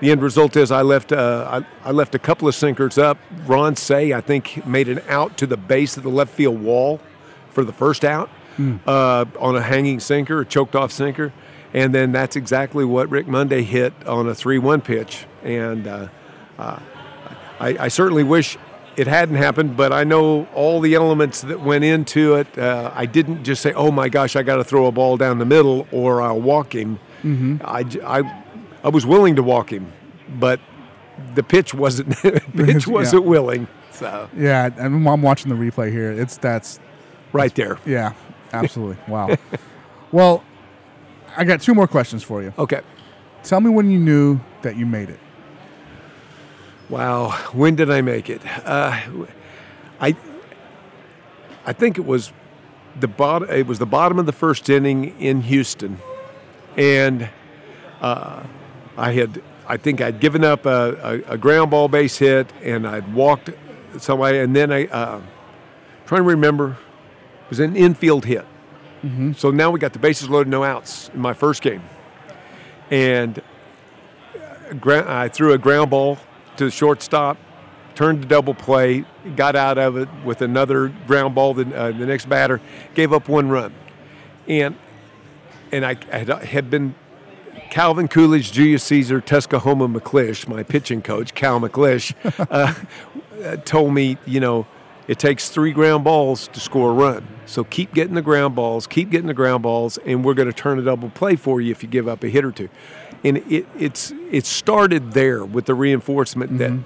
[0.00, 3.18] the end result is I left uh, I, I left a couple of sinkers up.
[3.46, 7.00] Ron Cey I think made an out to the base of the left field wall
[7.50, 8.30] for the first out
[8.86, 11.32] uh, on a hanging sinker, a choked off sinker,
[11.72, 16.08] and then that's exactly what Rick Monday hit on a three-one pitch, and uh,
[16.58, 16.78] uh,
[17.60, 18.58] I, I certainly wish
[18.96, 22.58] it hadn't happened, but I know all the elements that went into it.
[22.58, 25.38] Uh, I didn't just say, "Oh my gosh, I got to throw a ball down
[25.38, 26.98] the middle or I'll walk him."
[27.64, 28.44] I, j- I,
[28.84, 29.92] I was willing to walk him,
[30.38, 30.60] but
[31.34, 32.16] the pitch wasn't
[32.56, 33.66] pitch wasn't willing.
[33.90, 34.66] So Yeah.
[34.76, 36.12] And I'm watching the replay here.
[36.12, 36.78] It's that's
[37.32, 37.78] right there.
[37.84, 38.12] yeah.
[38.52, 38.96] Absolutely.
[39.08, 39.36] wow.
[40.10, 40.42] Well,
[41.36, 42.54] I got two more questions for you.
[42.58, 42.80] Okay.
[43.42, 45.20] Tell me when you knew that you made it.
[46.88, 48.40] Wow, when did I make it?
[48.66, 48.98] Uh,
[50.00, 50.16] I
[51.66, 52.32] I think it was
[52.98, 53.50] the bottom.
[53.50, 55.98] It was the bottom of the first inning in Houston,
[56.76, 57.28] and
[58.00, 58.42] uh,
[58.96, 62.86] I had I think I'd given up a, a, a ground ball base hit, and
[62.86, 63.50] I'd walked
[63.98, 65.20] somebody, and then I uh,
[66.06, 68.46] trying to remember it was an infield hit.
[69.36, 71.82] So now we got the bases loaded, no outs in my first game,
[72.90, 73.40] and
[74.80, 76.18] gra- I threw a ground ball
[76.56, 77.36] to the shortstop,
[77.94, 79.04] turned to double play,
[79.36, 81.54] got out of it with another ground ball.
[81.54, 82.60] The, uh, the next batter
[82.94, 83.72] gave up one run,
[84.48, 84.74] and
[85.72, 86.94] and I had, had been
[87.70, 92.14] Calvin Coolidge, Julius Caesar, Tuskahoma McLish, my pitching coach, Cal McLish,
[92.50, 92.74] uh,
[93.44, 94.66] uh, told me, you know,
[95.06, 97.26] it takes three ground balls to score a run.
[97.46, 100.54] So keep getting the ground balls, keep getting the ground balls, and we're going to
[100.54, 102.68] turn a double play for you if you give up a hit or two.
[103.24, 106.78] And it, it's it started there with the reinforcement that that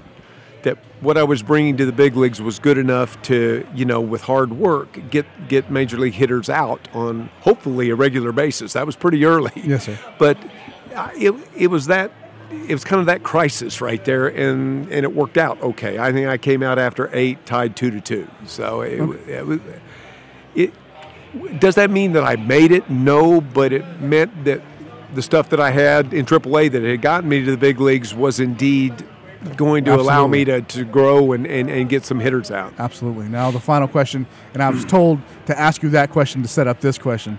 [1.03, 4.23] what I was bringing to the big leagues was good enough to, you know, with
[4.23, 8.73] hard work, get get major league hitters out on hopefully a regular basis.
[8.75, 9.53] That was pretty early.
[9.57, 9.99] Yes, sir.
[10.19, 10.39] But
[10.95, 12.13] uh, it it was that
[12.51, 15.99] it was kind of that crisis right there, and and it worked out okay.
[15.99, 18.29] I think I came out after eight, tied two to two.
[18.47, 19.61] So it, it was
[20.55, 20.73] it.
[21.59, 22.89] Does that mean that I made it?
[22.91, 24.63] No, but it meant that
[25.15, 28.15] the stuff that I had in AAA that had gotten me to the big leagues
[28.15, 29.05] was indeed
[29.57, 32.73] going to allow me to, to grow and, and, and get some hitters out.
[32.79, 33.29] Absolutely.
[33.29, 36.67] Now the final question, and I was told to ask you that question to set
[36.67, 37.39] up this question.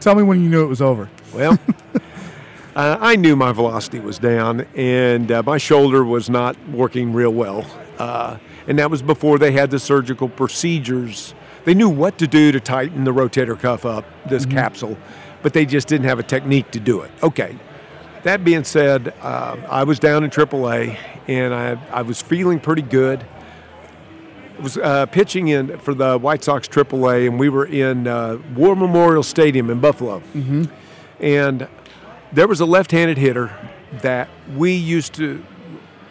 [0.00, 1.08] Tell me when you knew it was over.
[1.32, 1.58] Well,
[2.74, 7.32] uh, I knew my velocity was down and uh, my shoulder was not working real
[7.32, 7.64] well.
[7.98, 11.34] Uh, and that was before they had the surgical procedures.
[11.64, 14.96] They knew what to do to tighten the rotator cuff up, this capsule,
[15.42, 17.10] but they just didn't have a technique to do it.
[17.22, 17.56] Okay.
[18.22, 20.96] That being said, uh, I was down in AAA
[21.26, 23.24] and I, I was feeling pretty good.
[24.58, 28.38] I was uh, pitching in for the White Sox AAA, and we were in uh,
[28.54, 30.22] War Memorial Stadium in Buffalo.
[31.18, 31.66] And
[32.32, 33.50] there was a left-handed hitter
[34.02, 35.44] that we used to,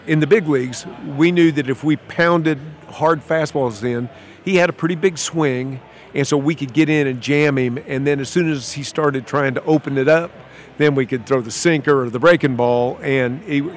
[0.05, 0.85] in the big leagues,
[1.15, 2.59] we knew that if we pounded
[2.89, 4.09] hard fastballs in,
[4.43, 5.79] he had a pretty big swing,
[6.13, 7.77] and so we could get in and jam him.
[7.87, 10.31] And then as soon as he started trying to open it up,
[10.81, 13.69] then we could throw the sinker or the breaking ball, and he,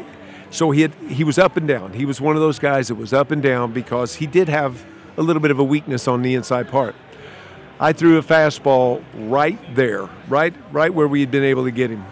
[0.50, 1.92] so he had, he was up and down.
[1.92, 4.84] He was one of those guys that was up and down because he did have
[5.16, 6.94] a little bit of a weakness on the inside part.
[7.80, 11.90] I threw a fastball right there, right right where we had been able to get
[11.90, 12.04] him.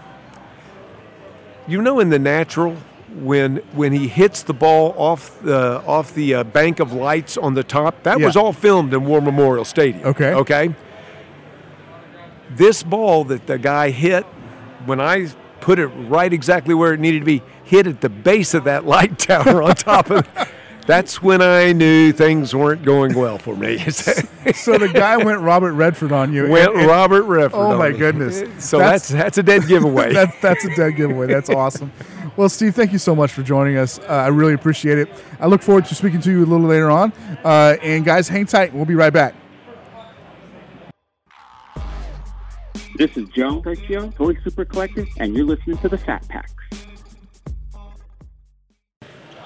[1.69, 2.77] You know, in the natural,
[3.15, 7.55] when when he hits the ball off the off the uh, bank of lights on
[7.55, 10.05] the top, that was all filmed in War Memorial Stadium.
[10.07, 10.35] Okay.
[10.35, 10.75] Okay.
[12.51, 14.27] This ball that the guy hit,
[14.87, 15.29] when I
[15.61, 18.85] put it right exactly where it needed to be, hit at the base of that
[18.95, 20.27] light tower on top of.
[20.37, 20.49] it.
[20.85, 23.79] That's when I knew things weren't going well for me.
[24.57, 26.49] So the guy went Robert Redford on you.
[26.49, 27.61] Went and- and- Robert Redford.
[27.61, 27.99] Oh my me.
[27.99, 28.41] goodness.
[28.59, 30.13] So That's- that's that's, a dead giveaway.
[30.15, 31.29] that's that's a dead giveaway.
[31.29, 31.93] That's awesome.
[32.37, 34.01] Well, Steve, thank you so much for joining us.
[34.01, 35.09] Uh, I really appreciate it.
[35.39, 37.13] I look forward to speaking to you a little later on.
[37.45, 38.75] Uh, and guys, hang tight.
[38.75, 39.35] We'll be right back.
[42.97, 46.53] This is Joe Garcia, Toy Super Collector, and you're listening to the Fat Packs.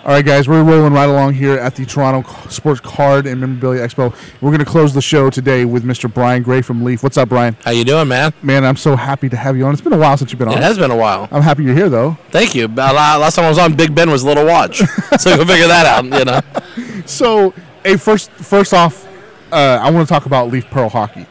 [0.05, 3.83] All right, guys, we're rolling right along here at the Toronto Sports Card and Memorabilia
[3.83, 4.15] Expo.
[4.41, 6.13] We're going to close the show today with Mr.
[6.13, 7.03] Brian Gray from Leaf.
[7.03, 7.57] What's up, Brian?
[7.65, 8.33] How you doing, man?
[8.41, 9.73] Man, I'm so happy to have you on.
[9.73, 10.55] It's been a while since you've been on.
[10.59, 11.29] It has been a while.
[11.33, 12.17] I'm happy you're here, though.
[12.31, 12.69] Thank you.
[12.69, 14.79] Last time I was on, Big Ben was a little watch,
[15.19, 16.05] so you can figure that out.
[16.05, 17.53] You know, So,
[17.85, 19.09] hey, first, first off,
[19.51, 21.27] uh, I want to talk about Leaf Pearl Hockey.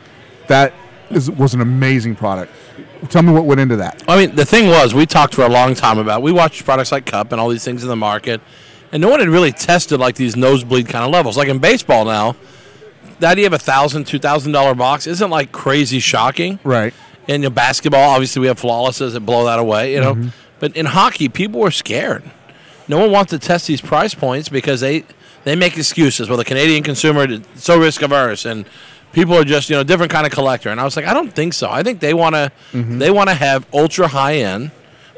[0.47, 0.73] That
[1.09, 2.51] is, was an amazing product.
[3.09, 4.03] Tell me what went into that.
[4.07, 6.21] I mean, the thing was, we talked for a long time about.
[6.21, 8.41] We watched products like Cup and all these things in the market,
[8.91, 11.37] and no one had really tested like these nosebleed kind of levels.
[11.37, 12.35] Like in baseball now,
[13.19, 16.59] the idea of a thousand, two thousand dollar box isn't like crazy shocking.
[16.63, 16.93] Right.
[17.27, 20.13] In basketball, obviously we have flawlesses that blow that away, you know.
[20.13, 20.29] Mm-hmm.
[20.59, 22.23] But in hockey, people were scared.
[22.87, 25.05] No one wants to test these price points because they
[25.43, 26.29] they make excuses.
[26.29, 28.65] Well, the Canadian consumer is so risk averse, and
[29.15, 30.69] people are just you know different kind of collector.
[30.69, 31.71] And I was like, I don't think so.
[31.71, 34.69] I think they want to they want to have ultra high end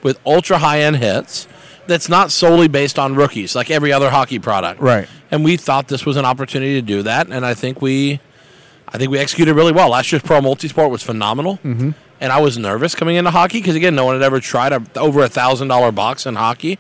[0.04, 1.48] with ultra high end hits.
[1.88, 4.82] That's not solely based on rookies like every other hockey product.
[4.82, 5.08] Right.
[5.32, 8.22] And we thought this was an opportunity to do that, and I think we
[8.88, 9.90] I think we executed really well.
[9.90, 11.92] Last year's Pro Multisport was phenomenal, mm-hmm.
[12.22, 14.82] and I was nervous coming into hockey because again, no one had ever tried a
[14.96, 16.78] over a thousand dollar box in hockey,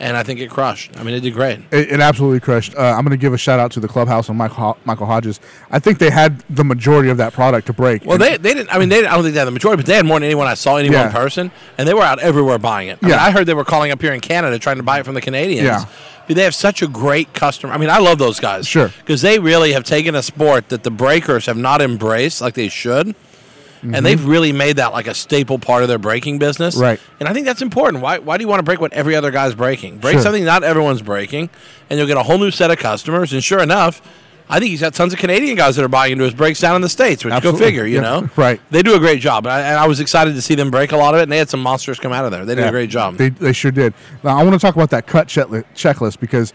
[0.00, 0.96] and I think it crushed.
[0.98, 1.60] I mean, it did great.
[1.70, 2.74] It, it absolutely crushed.
[2.74, 5.06] Uh, I'm going to give a shout out to the clubhouse and Michael, Ho- Michael
[5.06, 5.40] Hodges.
[5.70, 8.04] I think they had the majority of that product to break.
[8.04, 8.74] Well, they, they didn't.
[8.74, 10.24] I mean, they, I don't think they had the majority, but they had more than
[10.24, 11.04] anyone I saw any Yeah.
[11.04, 12.98] one person, and they were out everywhere buying it.
[13.02, 13.24] I, mean, Yeah.
[13.24, 15.20] I heard they were calling up here in Canada trying to buy it from the
[15.20, 15.64] Canadians.
[15.66, 15.84] Yeah.
[16.26, 17.72] But they have such a great customer.
[17.74, 18.66] I mean, I love those guys.
[18.66, 18.88] Sure.
[18.98, 22.68] Because they really have taken a sport that the breakers have not embraced like they
[22.70, 23.14] should.
[23.92, 26.74] And they've really made that like a staple part of their breaking business.
[26.74, 26.82] Mm-hmm.
[26.84, 27.00] Right.
[27.20, 28.02] And I think that's important.
[28.02, 29.98] Why, why do you want to break what every other guy's breaking?
[29.98, 30.22] Break Sure.
[30.22, 31.50] something not everyone's breaking,
[31.90, 33.32] and you'll get a whole new set of customers.
[33.32, 34.00] And sure enough,
[34.48, 36.76] I think he's got tons of Canadian guys that are buying into his breaks down
[36.76, 37.60] in the States, which Absolutely.
[37.60, 38.00] go figure, you Yeah.
[38.02, 38.30] know?
[38.36, 38.60] Right.
[38.70, 39.46] They do a great job.
[39.46, 41.32] And I, and I was excited to see them break a lot of it, and
[41.32, 42.44] they had some monsters come out of there.
[42.44, 43.16] They did Yeah, a great job.
[43.16, 43.94] They, they sure did.
[44.22, 46.52] Now, I want to talk about that cut checklist because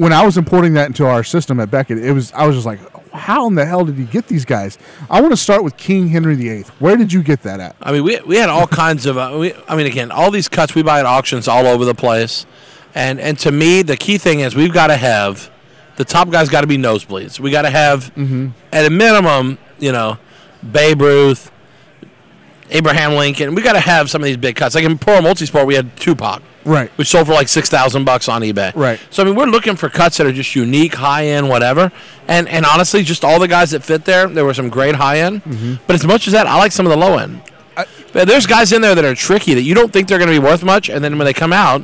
[0.00, 2.64] when I was importing that into our system at Beckett, it was I was just
[2.64, 2.80] like,
[3.12, 4.78] how in the hell did he get these guys?
[5.10, 6.62] I want to start with King Henry VIII.
[6.78, 7.76] Where did you get that at?
[7.82, 9.18] I mean, we, we had all kinds of.
[9.18, 11.94] Uh, we, I mean, again, all these cuts we buy at auctions all over the
[11.94, 12.46] place,
[12.94, 15.50] and and to me, the key thing is we've got to have
[15.96, 17.38] the top guys got to be nosebleeds.
[17.38, 18.10] We got to have
[18.72, 20.16] at a minimum, you know,
[20.72, 21.52] Babe Ruth,
[22.70, 23.54] Abraham Lincoln.
[23.54, 24.74] We got to have some of these big cuts.
[24.74, 26.42] Like in Pro Multisport, we had Tupac.
[26.64, 26.90] Right.
[26.98, 28.74] Which sold for like six thousand bucks on eBay.
[28.74, 29.00] Right.
[29.10, 31.90] So I mean, we're looking for cuts that are just unique, high end, whatever.
[32.28, 35.20] And and honestly, just all the guys that fit there, there were some great high
[35.20, 35.42] end.
[35.44, 35.74] Mm-hmm.
[35.86, 37.40] But as much as that, I like some of the low end.
[38.12, 40.38] but there's guys in there that are tricky that you don't think they're going to
[40.38, 41.82] be worth much, and then when they come out,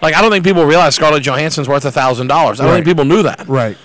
[0.00, 2.58] like I don't think people realize Scarlett Johansson's worth a thousand dollars.
[2.60, 2.76] I don't Right.
[2.78, 3.46] think people knew that.
[3.46, 3.76] Right.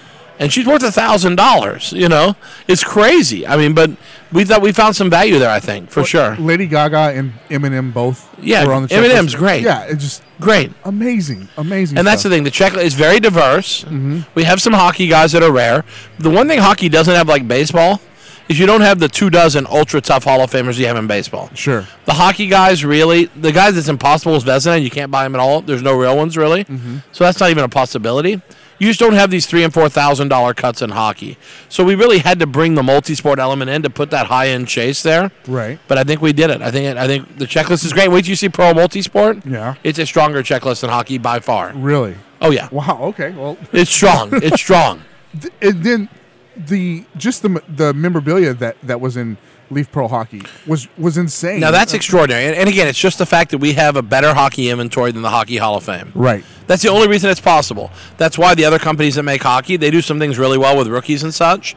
[0.42, 1.94] And she's worth a thousand dollars.
[1.94, 2.36] You know,
[2.68, 3.48] it's crazy.
[3.48, 3.92] I mean, but
[4.34, 5.50] we thought we found some value there.
[5.50, 6.36] I think for sure.
[6.36, 8.28] Lady Gaga and Eminem both.
[8.42, 9.38] Yeah, were on the Eminem's checklist.
[9.38, 9.64] great.
[9.64, 10.72] Yeah, it's just Great.
[10.86, 11.98] amazing, amazing.
[12.00, 12.44] And that's the thing.
[12.44, 13.84] The checklist is very diverse.
[13.84, 14.22] Mm-hmm.
[14.36, 15.86] We have some hockey guys that are rare.
[16.18, 18.02] The one thing hockey doesn't have, like baseball,
[18.50, 21.06] is you don't have the two dozen ultra tough Hall of Famers you have in
[21.06, 21.52] baseball.
[21.54, 21.86] Sure.
[22.06, 24.82] The hockey guys really, the guys that's impossible is Vezina.
[24.82, 25.62] You can't buy them at all.
[25.62, 26.98] There's no real ones really, Mm-hmm.
[27.12, 28.42] so that's not even a possibility.
[28.82, 31.38] You just don't have these three and four thousand dollar cuts in hockey.
[31.70, 34.68] So we really had to bring the multi-sport element in to put that high end
[34.68, 35.32] chase there.
[35.48, 35.80] Right.
[35.88, 36.64] But I think we did it.
[36.64, 38.08] I think it, I think the checklist is great.
[38.10, 39.46] Wait till you see pro multi-sport.
[39.46, 39.76] Yeah.
[39.84, 41.74] it's a stronger checklist than hockey by far.
[41.76, 42.16] Really.
[42.42, 42.98] Oh yeah, Wow.
[43.10, 43.30] Okay.
[43.30, 44.30] Well, it's strong.
[44.34, 45.04] it's strong.
[45.62, 46.10] and then
[46.58, 49.38] the just the the memorabilia that that was in
[49.72, 51.60] Leaf Pro Hockey was was insane.
[51.60, 52.46] Now that's extraordinary.
[52.46, 55.22] And, and again, it's just the fact that we have a better hockey inventory than
[55.22, 56.12] the Hockey Hall of Fame.
[56.14, 56.44] right.
[56.68, 57.92] That's the only reason it's possible.
[58.18, 60.88] That's why the other companies that make hockey, they do some things really well with
[60.88, 61.76] rookies and such.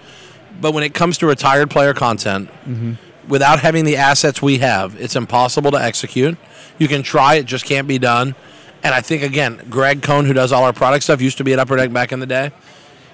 [0.61, 2.93] But when it comes to retired player content, mm-hmm.
[3.27, 6.39] without having the assets we have, it's impossible to execute.
[6.79, 8.37] You can try, it just can't be done.
[8.85, 11.53] And I think again, Greg Cohn, who does all our product stuff, used to be
[11.53, 12.53] at Upper Deck back in the day.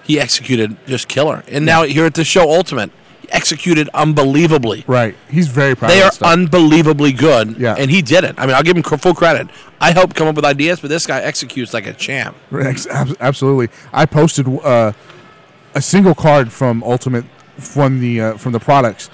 [0.03, 1.45] He executed just killer.
[1.49, 2.91] And now here at the show Ultimate,
[3.33, 4.85] executed unbelievably.
[4.87, 5.17] Right.
[5.29, 5.91] He's very proud.
[5.91, 7.75] They are unbelievably good, Yeah.
[7.79, 8.35] and he did it.
[8.39, 9.49] I mean, I'll give him full credit.
[9.81, 12.37] I helped come up with ideas, but this guy executes like a champ.
[13.21, 13.69] Absolutely.
[13.93, 14.93] I posted uh,
[15.75, 17.25] a single card from Ultimate
[17.57, 19.11] from the uh, from the products,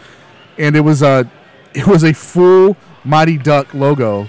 [0.59, 1.29] and it was a
[1.75, 4.25] it was a full Mighty Duck logo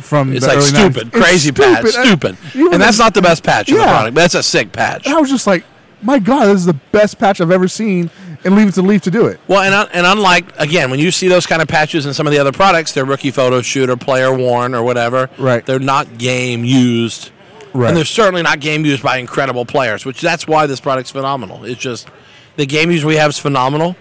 [0.00, 1.16] from It's the like stupid, 90s.
[1.16, 2.38] It's crazy patch, stupid.
[2.50, 4.14] Stupid, and that's not the best patch in the product.
[4.14, 5.06] But that's a sick patch.
[5.06, 5.64] I was just like,
[6.02, 8.10] my God, this is the best patch I've ever seen,
[8.44, 9.40] and leave it to Leaf to do it.
[9.48, 12.32] Well, and and unlike again, when you see those kind of patches in some of
[12.32, 15.30] the other products, they're rookie photo shoot or player worn or whatever.
[15.38, 15.64] Right.
[15.64, 17.30] They're not game used,
[17.72, 17.88] Right.
[17.88, 20.04] and they're certainly not game used by incredible players.
[20.04, 21.64] Which that's why this product's phenomenal.
[21.64, 22.08] It's just
[22.56, 23.96] the game use we have is phenomenal,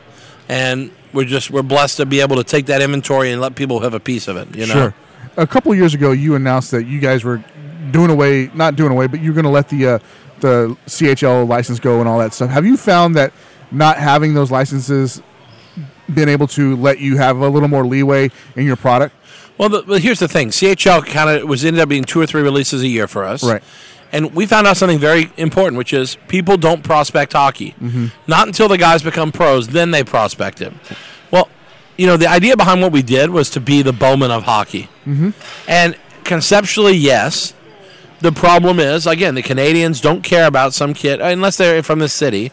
[0.50, 3.80] and we're just we're blessed to be able to take that inventory and let people
[3.82, 4.56] have a piece of it.
[4.56, 4.74] You know.
[4.74, 4.94] Sure.
[5.38, 7.42] A couple of years ago, you announced that you guys were
[7.92, 10.00] doing away, not doing away, but you're going to let the uh,
[10.42, 12.50] the CHL license go and all that stuff.
[12.50, 13.34] Have you found that
[13.72, 15.22] not having those licenses
[16.14, 19.16] been able to let you have a little more leeway in your product?
[19.58, 22.42] Well, the, here's the thing: CHL kind of was ended up being two or three
[22.42, 23.64] releases a year for us, Right.
[24.14, 27.76] And we found out something very important, which is people don't prospect hockey.
[28.28, 30.74] Not until the guys become pros, then they prospect it.
[31.32, 31.48] Well,
[31.96, 34.90] you know, the idea behind what we did was to be the Bowman of hockey,
[35.06, 35.30] mm-hmm.
[35.68, 37.54] and conceptually, yes.
[38.22, 42.10] The problem is, again, the Canadians don't care about some kid unless they're from the
[42.10, 42.52] city.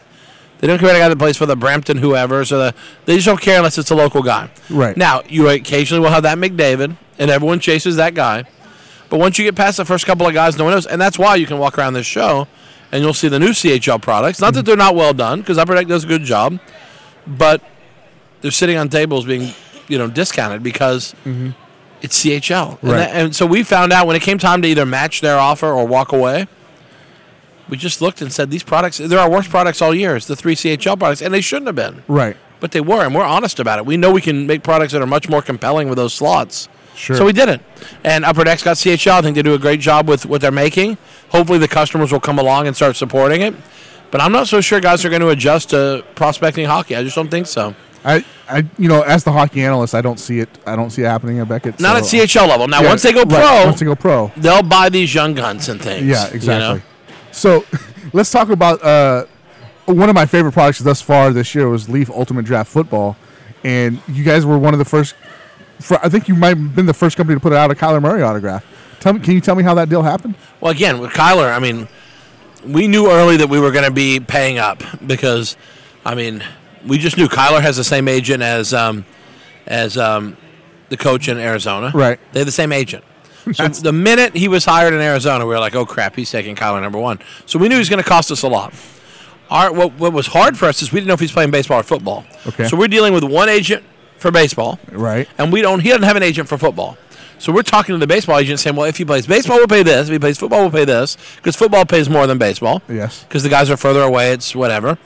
[0.59, 3.15] They don't care about a guy that plays for the Brampton whoever, so the, they
[3.15, 4.49] just don't care unless it's a local guy.
[4.69, 4.97] Right.
[4.97, 8.43] Now, you occasionally will have that McDavid, and everyone chases that guy.
[9.09, 10.85] But once you get past the first couple of guys, no one knows.
[10.85, 12.47] And that's why you can walk around this show
[12.91, 14.39] and you'll see the new CHL products.
[14.39, 16.59] Not that they're not well done, because Upper Deck does a good job,
[17.27, 17.61] but
[18.41, 19.53] they're sitting on tables being,
[19.87, 21.51] you know, discounted because mm-hmm.
[22.01, 22.81] It's CHL.
[22.81, 25.37] And, that- and so we found out when it came time to either match their
[25.37, 26.47] offer or walk away,
[27.67, 30.15] we just looked and said, these products, they're our worst products all year.
[30.15, 32.03] It's the three CHL products, and they shouldn't have been.
[32.07, 32.35] Right.
[32.59, 33.85] But they were, and we're honest about it.
[33.85, 36.67] We know we can make products that are much more compelling with those slots.
[36.95, 37.15] Sure.
[37.15, 37.61] So we did it.
[38.03, 39.11] And Upper Deck's got CHL.
[39.11, 40.97] I think they do a great job with what they're making.
[41.29, 43.53] Hopefully the customers will come along and start supporting it.
[44.11, 46.95] But I'm not so sure guys are going to adjust to prospecting hockey.
[46.95, 47.75] I just don't think so.
[48.03, 50.49] I, I, you know, as the hockey analyst, I don't see it.
[50.65, 51.79] I don't see it happening at Beckett.
[51.79, 52.67] Not so- at CHL level.
[52.67, 55.33] Now, Yeah, once they go right, pro, once they go pro, they'll buy these young
[55.33, 56.05] guns and things.
[56.05, 56.79] Yeah, you exactly.
[56.79, 56.81] know?
[57.31, 57.65] So
[58.13, 59.25] let's talk about uh,
[59.85, 63.17] one of my favorite products thus far this year was Leaf Ultimate Draft Football,
[63.63, 65.15] and you guys were one of the first.
[65.79, 68.01] For, I think you might have been the first company to put out a Kyler
[68.01, 68.65] Murray autograph.
[68.99, 70.35] Tell me, can you tell me how that deal happened?
[70.59, 71.87] Well, again, with Kyler, I mean,
[72.65, 75.55] we knew early that we were going to be paying up because,
[76.05, 76.43] I mean,
[76.87, 79.05] we just knew Kyler has the same agent as um,
[79.67, 80.37] as um,
[80.89, 81.91] the coach in Arizona.
[81.93, 82.19] Right.
[82.33, 83.03] They have the same agent.
[83.53, 86.55] So the minute he was hired in Arizona, we were like, "Oh crap, he's taking
[86.55, 87.17] Kyler number one."
[87.47, 88.73] So we knew he was going to cost us a lot.
[89.49, 91.79] Our, what, what was hard for us is we didn't know if he's playing baseball
[91.79, 92.25] or football.
[92.45, 92.67] Okay.
[92.67, 93.83] So we're dealing with one agent
[94.17, 95.27] for baseball, Right.
[95.39, 95.79] and we don't.
[95.79, 96.97] He doesn't have an agent for football.
[97.39, 99.81] So we're talking to the baseball agent saying, "Well, if he plays baseball, we'll pay
[99.81, 100.09] this.
[100.09, 102.83] If he plays football, we'll pay this because football pays more than baseball.
[102.87, 103.23] Yes.
[103.23, 104.33] because the guys are further away.
[104.33, 104.99] It's whatever."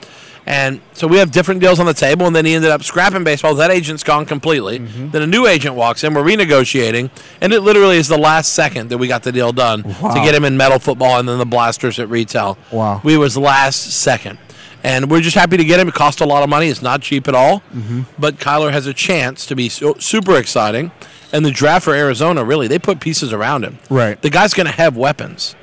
[0.45, 3.23] And so we have different deals on the table, and then he ended up scrapping
[3.23, 3.55] baseball.
[3.55, 4.79] That agent's gone completely.
[4.79, 5.11] Mm-hmm.
[5.11, 6.13] Then a new agent walks in.
[6.13, 9.83] We're renegotiating, and it literally is the last second that we got the deal done
[10.01, 10.13] Wow.
[10.13, 12.57] to get him in metal football and then the blasters at retail.
[12.71, 12.99] Wow.
[13.05, 14.37] we was last second,
[14.83, 15.87] and we're just happy to get him.
[15.87, 16.67] It cost a lot of money.
[16.67, 18.01] It's not cheap at all, Mm-hmm.
[18.19, 20.91] but Kyler has a chance to be su- super exciting.
[21.31, 23.79] And the draft for Arizona, really, they put pieces around him.
[23.89, 24.21] Right.
[24.21, 25.55] The guy's going to have weapons.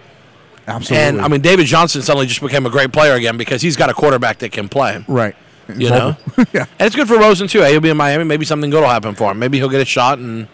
[0.70, 1.06] Absolutely.
[1.06, 3.90] And I mean, David Johnson suddenly just became a great player again because he's got
[3.90, 5.04] a quarterback that can play.
[5.08, 5.34] right.
[5.76, 6.16] You know,
[6.52, 6.66] yeah.
[6.80, 7.62] and it's good for Rosen too.
[7.62, 8.24] He'll be in Miami.
[8.24, 9.38] Maybe something good will happen for him.
[9.38, 10.48] Maybe he'll get a shot, and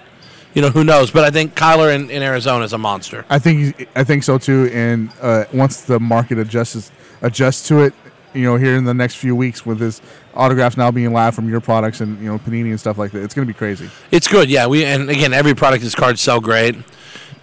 [0.53, 1.11] you know who knows.
[1.11, 3.25] But I think Kyler in, in Arizona is a monster.
[3.31, 4.69] I think I think so too.
[4.75, 6.93] And uh, once the market adjusts
[7.23, 7.95] adjusts to it,
[8.35, 10.03] you know, here in the next few weeks with his
[10.35, 13.23] autographs now being live from your products and you know Panini and stuff like that,
[13.23, 13.89] it's going to be crazy.
[14.11, 14.67] It's good, yeah.
[14.67, 16.77] We and again, every product his cards sell great,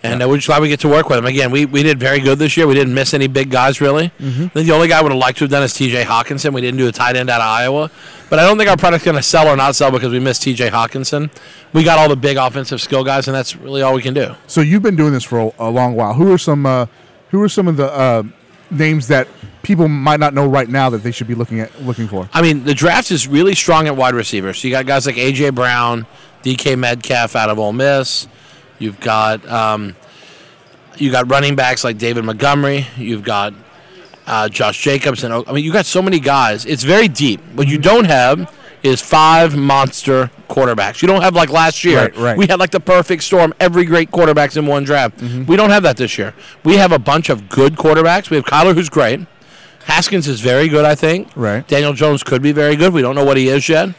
[0.03, 1.25] and uh, we're just glad we get to work with him.
[1.25, 2.67] Again, we, we did very good this year.
[2.67, 4.09] We didn't miss any big guys really.
[4.19, 4.43] Mm-hmm.
[4.43, 6.03] I think the only guy I would have liked to have done is T.J.
[6.03, 6.53] Hockenson.
[6.53, 7.89] We didn't do a tight end out of Iowa,
[8.29, 10.43] but I don't think our product's going to sell or not sell because we missed
[10.43, 10.69] T.J.
[10.69, 11.31] Hockenson.
[11.71, 14.35] We got all the big offensive skill guys, and that's really all we can do.
[14.47, 16.13] So you've been doing this for a, a long while.
[16.13, 16.87] Who are some uh,
[17.29, 18.23] who are some of the uh,
[18.69, 19.27] names that
[19.63, 22.29] people might not know right now that they should be looking at looking for?
[22.33, 24.53] I mean, the draft is really strong at wide receiver.
[24.53, 25.51] So you got guys like A.J.
[25.51, 26.05] Brown,
[26.41, 26.75] D.K.
[26.75, 28.27] Metcalf out of Ole Miss.
[28.83, 29.95] You've got um,
[30.97, 32.85] you got running backs like David Montgomery.
[32.97, 33.53] You've got
[34.27, 36.65] uh, Josh Jacobs, and I mean, you got so many guys.
[36.65, 37.39] It's very deep.
[37.53, 38.53] What you don't have
[38.83, 41.01] is five monster quarterbacks.
[41.01, 41.97] You don't have like last year.
[41.97, 42.37] Right, right.
[42.37, 43.53] We had like the perfect storm.
[43.57, 45.21] Every great quarterbacks in one draft.
[45.21, 46.33] We don't have that this year.
[46.65, 48.29] We have a bunch of good quarterbacks.
[48.29, 49.21] We have Kyler, who's great.
[49.85, 51.29] Haskins is very good, I think.
[51.37, 51.65] Right.
[51.65, 52.91] Daniel Jones could be very good.
[52.91, 53.89] We don't know what he is yet.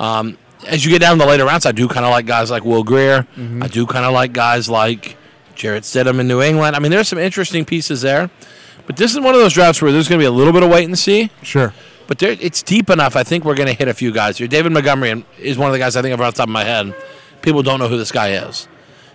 [0.00, 2.64] Um, as you get down the later rounds, I do kind of like guys like
[2.64, 3.26] Will Grier.
[3.36, 3.62] Mm-hmm.
[3.62, 5.16] I do kind of like guys like
[5.54, 6.76] Jarrett Stidham in New England.
[6.76, 8.30] I mean, there's some interesting pieces there.
[8.86, 10.62] But this is one of those drafts where there's going to be a little bit
[10.62, 11.30] of wait and see.
[11.42, 11.72] Sure.
[12.06, 13.16] But there, it's deep enough.
[13.16, 14.46] I think we're going to hit a few guys here.
[14.46, 16.64] David Montgomery is one of the guys I think of off the top of my
[16.64, 16.94] head.
[17.40, 18.68] People don't know who this guy is,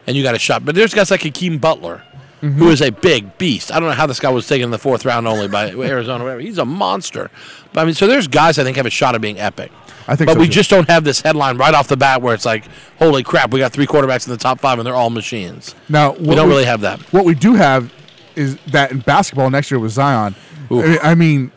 [0.08, 0.66] and you got a shot.
[0.66, 2.04] But there's guys like Hakeem Butler,
[2.42, 3.72] who is a big beast.
[3.72, 6.24] I don't know how this guy was taken in the fourth round only by Arizona.
[6.24, 6.42] Whatever.
[6.42, 7.30] He's a monster.
[7.74, 9.72] But I mean, so there's guys I think have a shot of being epic.
[10.08, 10.54] I think But so, we too.
[10.54, 12.66] just don't have this headline right off the bat where it's like,
[12.98, 15.76] holy crap, we got three quarterbacks in the top five and they're all machines.
[15.88, 17.00] Now We don't really have that.
[17.14, 17.94] What we do have
[18.36, 20.34] is that in basketball next year with Zion.
[20.72, 21.00] Oof.
[21.04, 21.52] I I mean,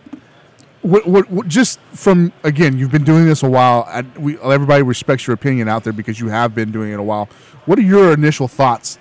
[0.83, 3.85] what, what, what, just from again, you've been doing this a while.
[3.87, 7.03] I, we everybody respects your opinion out there because you have been doing it a
[7.03, 7.29] while.
[7.67, 8.99] What are your initial thoughts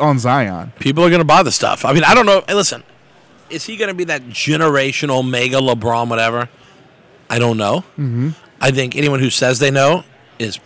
[0.00, 0.72] on Zion?
[0.78, 1.84] People are going to buy the stuff.
[1.84, 2.42] I mean, I don't know.
[2.46, 2.82] Hey, listen,
[3.50, 6.48] is he going to be that generational mega LeBron, whatever?
[7.28, 7.84] I don't know.
[7.98, 8.30] Mm-hmm.
[8.60, 10.04] I think anyone who says they know
[10.38, 10.58] is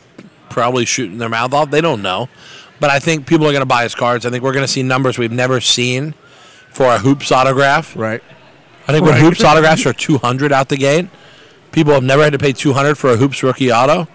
[0.50, 1.70] probably shooting their mouth off.
[1.70, 2.28] They don't know.
[2.78, 4.26] But I think people are going to buy his cards.
[4.26, 6.14] I think we're going to see numbers we've never seen
[6.70, 7.96] for a hoops autograph.
[7.96, 8.22] Right.
[8.86, 11.08] I think when hoops autographs are 200 out the gate,
[11.72, 14.06] people have never had to pay 200 for a hoops rookie auto.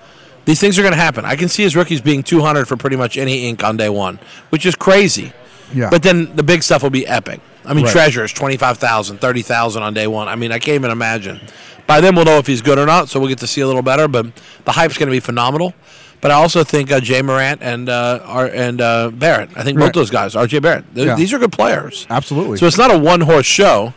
[0.45, 1.23] These things are going to happen.
[1.25, 4.19] I can see his rookies being 200 for pretty much any ink on day one,
[4.49, 5.33] which is crazy.
[5.73, 5.89] Yeah.
[5.89, 7.39] But then the big stuff will be epic.
[7.63, 7.91] I mean, Right.
[7.91, 10.27] treasures, 25,000, 30,000 on day one.
[10.27, 11.39] I mean, I can't even imagine.
[11.87, 13.67] By then, we'll know if he's good or not, so we'll get to see a
[13.67, 14.07] little better.
[14.07, 14.27] But
[14.65, 15.73] the hype's going to be phenomenal.
[16.21, 19.49] But I also think uh, Ja Morant and uh, R- and uh, Barrett.
[19.55, 19.85] I think Right.
[19.87, 21.15] both those guys, RJ Barrett, th- Yeah.
[21.15, 22.05] these are good players.
[22.09, 22.57] Absolutely.
[22.57, 23.93] So it's not a one horse show,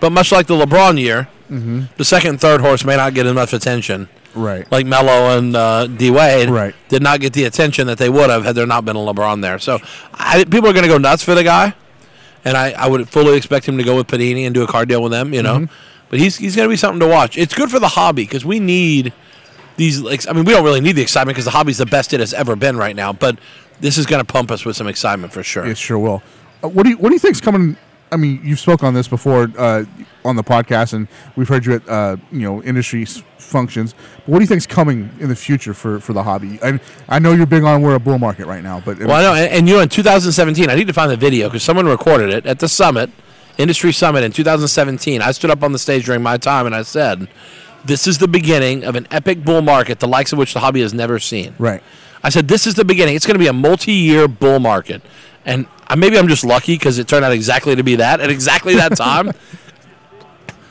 [0.00, 1.82] but much like the LeBron year, Mm-hmm.
[1.96, 4.08] the second and third horse may not get enough attention.
[4.36, 4.70] Right.
[4.70, 6.74] Like Melo and uh, D Wade Right.
[6.88, 9.42] did not get the attention that they would have had there not been a LeBron
[9.42, 9.58] there.
[9.58, 9.78] So
[10.14, 11.74] I, people are going to go nuts for the guy,
[12.44, 14.88] and I, I would fully expect him to go with Panini and do a card
[14.88, 15.34] deal with them.
[15.34, 15.74] You know, Mm-hmm.
[16.10, 17.36] but he's he's going to be something to watch.
[17.38, 19.12] It's good for the hobby because we need
[19.76, 20.00] these.
[20.00, 22.20] Like, I mean, we don't really need the excitement because the hobby's the best it
[22.20, 23.12] has ever been right now.
[23.12, 23.38] But
[23.80, 25.66] this is going to pump us with some excitement for sure.
[25.66, 26.22] It sure will.
[26.62, 27.76] Uh, what do you What do you think's coming?
[28.12, 29.84] I mean, you've spoke on this before uh,
[30.24, 33.94] on the podcast, and we've heard you at uh, you know industry s- functions.
[34.18, 36.58] But what do you think's coming in the future for, for the hobby?
[36.62, 36.78] I
[37.08, 39.34] I know you're big on we're a bull market right now, but Well, I know,
[39.34, 42.30] and, and you know, in 2017, I need to find the video because someone recorded
[42.30, 43.10] it at the summit,
[43.58, 45.20] industry summit in 2017.
[45.20, 47.26] I stood up on the stage during my time and I said,
[47.84, 50.80] "This is the beginning of an epic bull market, the likes of which the hobby
[50.80, 51.82] has never seen." right.
[52.22, 53.14] I said, "This is the beginning.
[53.16, 55.02] It's going to be a multi-year bull market,"
[55.46, 55.66] and
[55.96, 58.96] maybe I'm just lucky because it turned out exactly to be that at exactly that
[58.96, 59.32] time.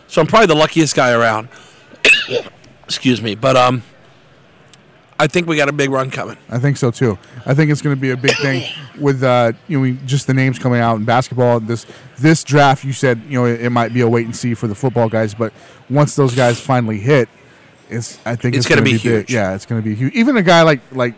[0.08, 1.50] so I'm probably the luckiest guy around.
[2.84, 3.82] Excuse me, but um,
[5.18, 6.38] I think we got a big run coming.
[6.50, 7.18] I think so too.
[7.46, 8.64] I think it's going to be a big thing
[9.00, 11.60] with uh, you know just the names coming out in basketball.
[11.60, 11.86] This
[12.20, 14.68] this draft, you said you know it, it might be a wait and see for
[14.68, 15.52] the football guys, but
[15.90, 17.28] once those guys finally hit,
[17.90, 19.02] it's I think It's it's, going to be be, big.
[19.28, 19.34] huge.
[19.34, 20.14] Yeah, it's going to be huge.
[20.14, 21.16] Even a guy like like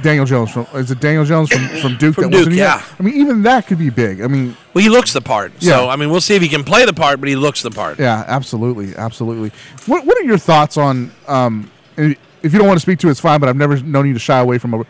[0.00, 2.14] Daniel Jones from is it Daniel Jones from from Duke?
[2.14, 2.82] From that Duke, wasn't yeah.
[2.98, 4.22] I mean, even that could be big.
[4.22, 5.52] I mean, Well, he looks the part.
[5.62, 5.92] So Yeah.
[5.92, 7.98] I mean, we'll see if he can play the part, but he looks the part.
[7.98, 9.52] yeah, absolutely, absolutely.
[9.86, 11.12] What what are your thoughts on?
[11.28, 13.40] Um, if you don't want to speak to it, it's fine.
[13.40, 14.84] But I've never known you to shy away from a,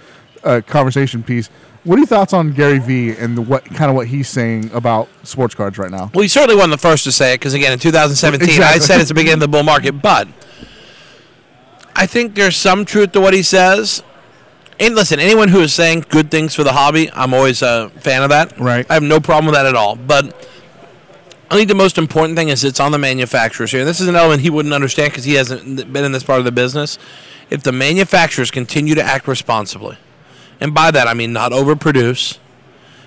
[0.45, 1.49] a conversation piece.
[1.85, 4.71] What are your thoughts on Gary Vee and the, what kind of what he's saying
[4.73, 6.13] about sports cards right now?
[6.15, 9.01] Well, he certainly wasn't the first to say it because again, in 2017, I said
[9.01, 10.01] it's the beginning of the bull market.
[10.01, 10.29] But
[11.97, 14.03] I think there's some truth to what he says.
[14.83, 18.25] And listen, anyone who is saying good things for the hobby, I'm always a fan
[18.25, 18.59] of that.
[18.59, 18.85] Right.
[18.91, 19.95] I have no problem with that at all.
[19.95, 20.35] But
[21.53, 23.85] I think the most important thing is it's on the manufacturers here.
[23.85, 26.45] This is an element he wouldn't understand because he hasn't been in this part of
[26.45, 26.99] the business.
[27.49, 29.99] If the manufacturers continue to act responsibly,
[30.61, 32.39] and by that I mean not overproduce,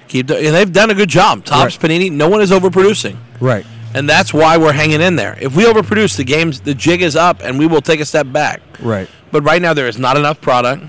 [0.07, 1.43] keep the, and they've done a good job.
[1.43, 3.65] Topps, Panini, no one is overproducing, Right.
[3.93, 5.38] and that's why we're hanging in there.
[5.41, 8.32] If we overproduce, the game's the jig is up, and we will take a step
[8.32, 8.61] back.
[8.80, 9.09] Right.
[9.32, 10.84] But right now there is not enough product,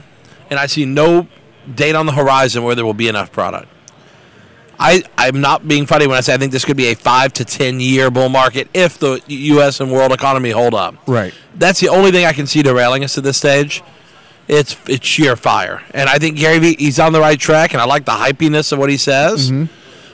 [0.50, 1.26] and I see no
[1.74, 3.68] date on the horizon where there will be enough product.
[4.78, 7.32] I, I'm not being funny when I say I think this could be a five
[7.34, 9.80] to ten year bull market if the U.S.
[9.80, 10.96] and world economy hold up.
[11.08, 11.32] Right.
[11.54, 13.82] That's the only thing I can see derailing us at this stage.
[14.48, 17.80] It's it's sheer fire, and I think Gary Vee he's on the right track, and
[17.80, 19.50] I like the hypiness of what he says.
[19.50, 19.72] Mm-hmm.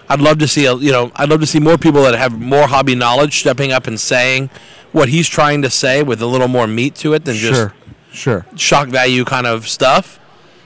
[0.08, 2.40] I'd love to see a you know I'd love to see more people that have
[2.40, 4.48] more hobby knowledge stepping up and saying
[4.92, 7.74] what he's trying to say with a little more meat to it than just Sure.
[8.12, 8.46] Sure.
[8.56, 10.18] shock value kind of stuff.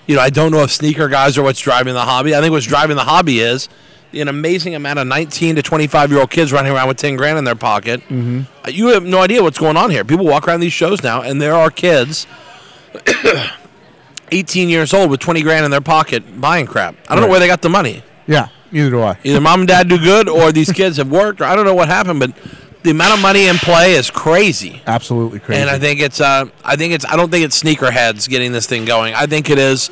[0.07, 2.35] You know, I don't know if sneaker guys are what's driving the hobby.
[2.35, 3.69] I think what's driving the hobby is
[4.13, 7.39] an amazing amount of 19 to 25 year old kids running around with 10 grand
[7.39, 8.01] in their pocket.
[8.03, 8.43] Mm-hmm.
[8.69, 10.05] You have no idea what's going on here.
[10.05, 12.27] People walk around these shows now, and there are kids
[14.31, 16.97] 18 years old with 20 grand in their pocket buying crap.
[17.09, 18.03] I don't know where they got the money.
[18.27, 18.49] Yeah.
[18.73, 19.19] Neither do I.
[19.23, 21.75] Either mom and dad do good, or these kids have worked, or I don't know
[21.75, 22.33] what happened, but
[22.87, 24.81] the amount of money in play is crazy.
[24.87, 25.61] Absolutely crazy.
[25.61, 28.67] And I think it's uh, I think it's I don't think it's sneakerheads getting this
[28.67, 29.13] thing going.
[29.13, 29.91] I think it is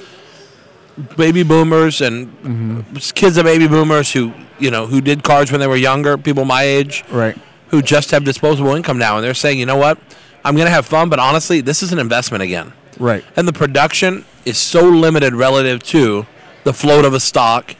[1.16, 2.86] baby boomers and
[3.16, 6.44] kids of baby boomers who you know who did cards when they were younger, people
[6.44, 7.36] my age right.
[7.68, 9.98] who just have disposable income now, and they're saying, you know what,
[10.44, 12.72] I'm gonna have fun, but honestly, this is an investment again.
[13.00, 13.24] Right.
[13.34, 16.26] And the production is so limited relative to
[16.62, 17.74] the float of a stock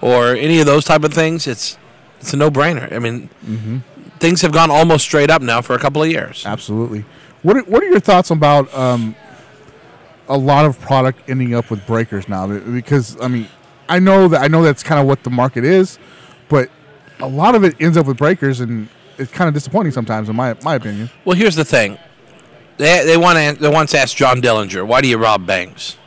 [0.00, 1.48] or any of those type of things.
[1.48, 1.76] It's
[2.20, 2.92] it's a no brainer.
[2.92, 3.28] I mean,
[4.24, 6.46] things have gone almost straight up now for a couple of years.
[6.46, 7.04] Absolutely.
[7.42, 9.14] What are, what are your thoughts about um,
[10.28, 12.46] a lot of product ending up with breakers now?
[12.46, 13.48] Because I mean,
[13.86, 15.98] I know that I know that's kind of what the market is,
[16.48, 16.70] but
[17.20, 20.36] a lot of it ends up with breakers, and it's kind of disappointing sometimes, in
[20.36, 21.10] my my opinion.
[21.26, 21.98] Well, here's the thing.
[22.78, 25.98] They they want to, they once asked John Dillinger, "Why do you rob banks?"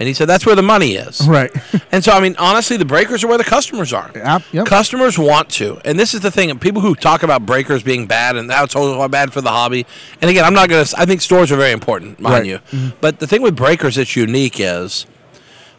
[0.00, 1.50] And he said, "That's where the money is." Right.
[1.92, 4.10] And so, I mean, honestly, the breakers are where the customers are.
[4.12, 4.66] Yep, yep.
[4.66, 6.58] Customers want to, and this is the thing.
[6.58, 9.86] People who talk about breakers being bad and it's all bad for the hobby.
[10.20, 10.98] And again, I'm not going to.
[10.98, 12.62] I think stores are very important, mind Right.
[12.64, 12.86] Mm-hmm.
[12.86, 12.92] you.
[13.00, 15.06] But the thing with breakers that's unique is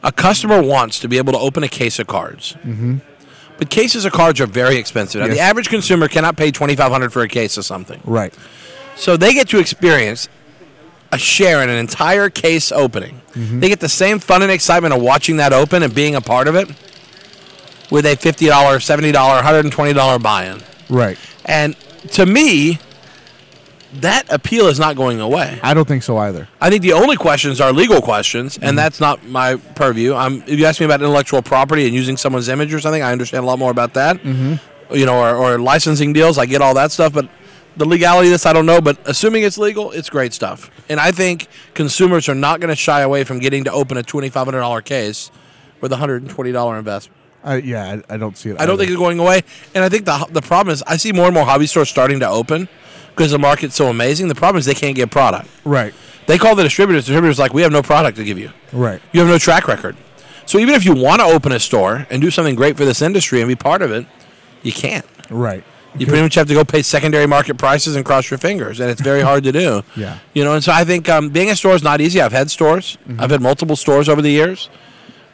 [0.03, 2.53] a customer wants to be able to open a case of cards.
[2.63, 2.99] Mm-hmm.
[3.57, 5.20] But cases of cards are very expensive.
[5.22, 7.99] Now, the average consumer cannot pay twenty five hundred for a case of something.
[8.05, 8.34] right.
[8.95, 10.30] So they get to experience
[11.16, 13.22] a share in an entire case opening.
[13.34, 13.59] Mm-hmm.
[13.59, 16.47] They get the same fun and excitement of watching that open and being a part
[16.47, 16.68] of it
[17.91, 20.61] with a $50, $70, $120 buy in.
[20.89, 21.18] Right.
[21.45, 21.76] And
[22.13, 22.80] to me,
[23.95, 25.59] that appeal is not going away.
[25.63, 26.47] I don't think so either.
[26.59, 28.66] I think the only questions are legal questions, Mm-hmm.
[28.66, 30.13] and that's not my purview.
[30.13, 33.11] I'm, if you ask me about intellectual property and using someone's image or something, I
[33.11, 34.18] understand a lot more about that.
[34.18, 34.95] Mm-hmm.
[34.95, 37.13] You know, or, or licensing deals, I get all that stuff.
[37.13, 37.28] But
[37.78, 38.82] the legality of this, I don't know.
[38.82, 40.69] But assuming it's legal, it's great stuff.
[40.89, 44.03] And I think consumers are not going to shy away from getting to open a
[44.03, 45.32] $2,500 case
[45.82, 47.17] with a $120 investment.
[47.43, 48.59] I, yeah, I, I don't see it.
[48.59, 49.43] I don't think it's going away.
[49.76, 52.19] And I think the the problem is I see more and more hobby stores starting
[52.21, 52.67] to open
[53.11, 54.30] because the market's so amazing.
[54.30, 55.47] The problem is they can't get product.
[55.63, 55.93] Right.
[56.26, 57.05] They call the distributors.
[57.05, 58.51] Distributors like we have no product to give you.
[58.73, 58.99] Right.
[59.11, 59.95] You have no track record.
[60.47, 63.01] So even if you want to open a store and do something great for this
[63.01, 64.07] industry and be part of it,
[64.63, 65.05] you can't.
[65.30, 65.63] Right.
[65.97, 68.89] You pretty much have to go pay secondary market prices and cross your fingers, and
[68.89, 69.81] it's very hard to do.
[69.95, 70.19] Yeah.
[70.33, 72.21] You know, and so I think um, being a store is not easy.
[72.21, 72.97] I've had stores.
[73.17, 74.69] I've had multiple stores over the years.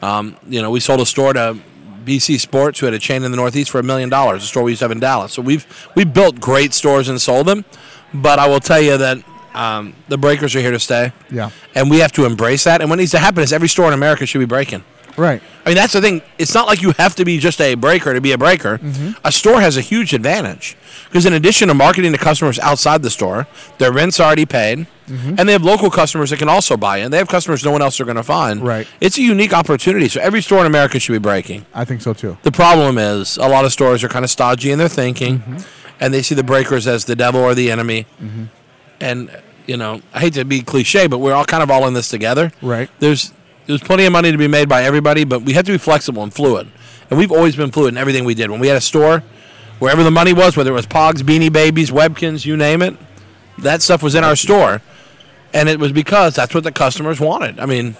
[0.02, 1.56] Um, you know, we sold a store to
[2.04, 4.44] BC Sports, who had a chain in the Northeast for a million dollars.
[4.44, 5.32] A store we used to have in Dallas.
[5.32, 7.64] So we've we built great stores and sold them.
[8.14, 9.18] But I will tell you that
[9.54, 11.12] um, the breakers are here to stay.
[11.30, 11.50] Yeah.
[11.74, 12.80] And we have to embrace that.
[12.80, 14.84] And what needs to happen is every store in America should be breaking.
[15.16, 15.42] Right.
[15.64, 16.22] I mean, that's the thing.
[16.38, 18.78] It's not like you have to be just a breaker to be a breaker.
[18.78, 19.12] Mm-hmm.
[19.24, 23.10] A store has a huge advantage because, in addition to marketing to customers outside the
[23.10, 23.46] store,
[23.78, 25.34] their rent's already paid, mm-hmm.
[25.38, 27.10] and they have local customers that can also buy in.
[27.10, 28.62] They have customers no one else are going to find.
[28.62, 28.88] Right.
[29.00, 30.08] It's a unique opportunity.
[30.08, 31.66] So every store in America should be breaking.
[31.74, 32.36] I think so too.
[32.42, 35.58] The problem is a lot of stores are kind of stodgy in their thinking, mm-hmm.
[36.00, 38.06] and they see the breakers as the devil or the enemy.
[39.00, 39.30] And
[39.66, 42.08] you know, I hate to be cliche, but we're all kind of all in this
[42.08, 42.52] together.
[42.62, 42.90] Right.
[42.98, 43.32] There's
[43.66, 46.22] there's plenty of money to be made by everybody, but we have to be flexible
[46.22, 46.70] and fluid.
[47.10, 48.50] And we've always been fluid in everything we did.
[48.50, 49.22] When we had a store,
[49.78, 52.96] wherever the money was, whether it was Pogs, Beanie Babies, Webkinz, you name it,
[53.58, 54.80] that stuff was in our store.
[55.54, 57.60] And it was because that's what the customers wanted.
[57.60, 57.96] I mean,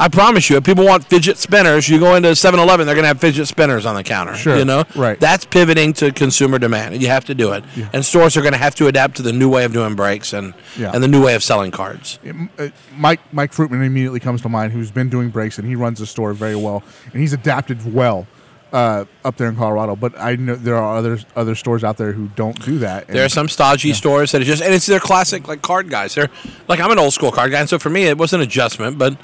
[0.00, 3.02] I promise you, if people want fidget spinners, you go into 7 Eleven, they're going
[3.02, 4.34] to have fidget spinners on the counter.
[4.34, 4.56] Sure.
[4.56, 4.84] You know?
[4.94, 5.18] Right.
[5.18, 6.94] That's pivoting to consumer demand.
[6.94, 7.64] and You have to do it.
[7.92, 10.32] And stores are going to have to adapt to the new way of doing breaks
[10.32, 10.92] and, Yeah.
[10.94, 12.18] and the new way of selling cards.
[12.58, 15.98] Uh, Mike Mike Fruitman immediately comes to mind, who's been doing breaks and he runs
[15.98, 16.82] the store very well,
[17.12, 18.26] and he's adapted well
[18.72, 19.96] uh, up there in Colorado.
[19.96, 23.08] But I know there are other other stores out there who don't do that.
[23.08, 25.90] And There are some stodgy stores that are just, and it's their classic like card
[25.90, 26.14] guys.
[26.14, 26.28] They're
[26.68, 28.96] like I'm an old school card guy, and so for me it was an adjustment.
[28.98, 29.16] But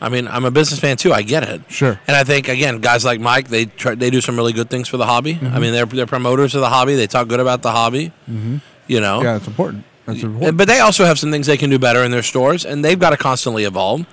[0.00, 1.12] I mean, I'm a businessman too.
[1.12, 1.62] I get it.
[1.68, 2.00] Sure.
[2.06, 4.88] And I think again, guys like Mike, they try, they do some really good things
[4.88, 5.34] for the hobby.
[5.34, 5.54] Mm-hmm.
[5.54, 6.94] I mean, they're they're promoters of the hobby.
[6.94, 8.12] They talk good about the hobby.
[8.30, 8.58] Mm-hmm.
[8.86, 9.22] You know.
[9.22, 9.84] yeah, it's important.
[10.06, 10.56] That's important.
[10.56, 12.98] But they also have some things they can do better in their stores, and they've
[12.98, 14.06] got to constantly evolve.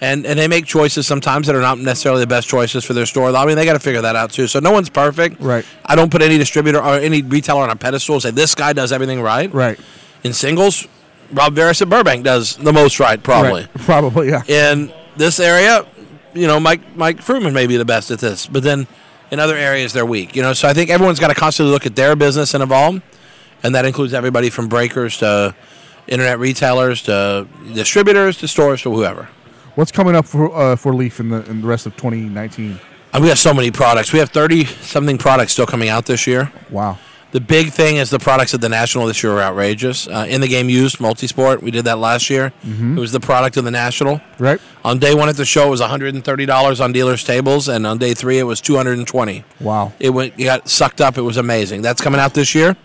[0.00, 3.06] And, and they make choices sometimes that are not necessarily the best choices for their
[3.06, 3.34] store.
[3.34, 4.46] I mean, they got to figure that out too.
[4.46, 5.40] So no one's perfect.
[5.40, 5.64] Right.
[5.84, 8.72] I don't put any distributor or any retailer on a pedestal and say this guy
[8.72, 9.52] does everything right.
[9.54, 9.78] right.
[10.24, 10.88] In singles,
[11.30, 13.62] Rob Veres at Burbank does the most right, probably.
[13.62, 13.70] Right.
[13.74, 14.28] Probably.
[14.28, 14.42] Yeah.
[14.46, 15.86] In this area,
[16.34, 18.86] you know, Mike Mike Fruman may be the best at this, but then
[19.30, 20.36] in other areas they're weak.
[20.36, 23.02] You know, so I think everyone's got to constantly look at their business and evolve,
[23.62, 25.54] and that includes everybody from breakers to
[26.06, 29.28] internet retailers to distributors to stores to whoever.
[29.74, 32.78] What's coming up for uh, for Leaf in the in the rest of 2019?
[33.12, 34.12] And we have so many products.
[34.12, 36.52] We have thirty something products still coming out this year.
[36.70, 36.98] Wow.
[37.34, 40.06] The big thing is the products at the National this year are outrageous.
[40.06, 42.52] Uh, in the game used multisport, we did that last year.
[42.62, 44.20] It was the product of the National.
[44.38, 44.60] Right.
[44.84, 48.14] On day one at the show, it was $130 on dealers' tables, and on day
[48.14, 49.42] three, it was 220.
[49.58, 49.92] Wow.
[49.98, 51.18] It went, it got sucked up.
[51.18, 51.82] It was amazing.
[51.82, 52.76] That's coming out this year,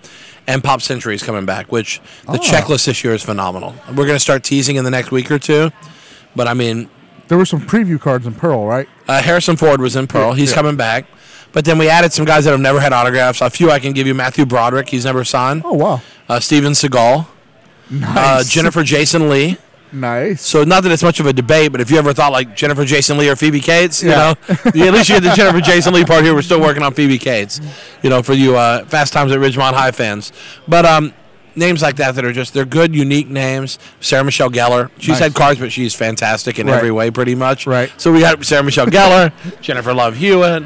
[0.47, 1.71] and Pop Century is coming back.
[1.71, 2.37] Which the Oh.
[2.37, 3.75] checklist this year is phenomenal.
[3.89, 5.69] We're going to start teasing in the next week or two,
[6.35, 6.89] but I mean,
[7.27, 8.89] There were some preview cards in Pearl, right?
[9.07, 10.33] uh, Harrison Ford was in Pearl.
[10.33, 10.55] He's yeah.
[10.55, 11.05] coming back.
[11.51, 13.41] But then we added some guys that have never had autographs.
[13.41, 14.13] A few I can give you.
[14.13, 15.63] Matthew Broderick, he's never signed.
[15.65, 16.01] Oh wow.
[16.27, 17.25] Uh, Steven Seagal.
[17.25, 17.25] Uh,
[17.91, 18.49] Nice.
[18.51, 19.57] Jennifer Jason Lee.
[19.91, 20.43] Nice.
[20.45, 22.85] So not that it's much of a debate, but if you ever thought like Jennifer
[22.85, 24.35] Jason Lee or Phoebe Cates, you Yeah.
[24.47, 26.35] know, at least you get the Jennifer Jason Lee part here.
[26.35, 27.59] We're still working on Phoebe Cates,
[28.03, 30.31] you know, for you uh, Fast Times at Ridgemont High fans.
[30.67, 31.11] But um,
[31.55, 33.79] names like that that are just they're good, unique names.
[33.99, 35.19] Sarah Michelle Gellar, she's Nice.
[35.19, 36.75] had cards, but she's fantastic in Right.
[36.77, 37.65] every way, pretty much.
[37.65, 37.91] Right.
[37.97, 39.31] So we got Sarah Michelle Gellar,
[39.61, 40.63] Jennifer Love Hewitt.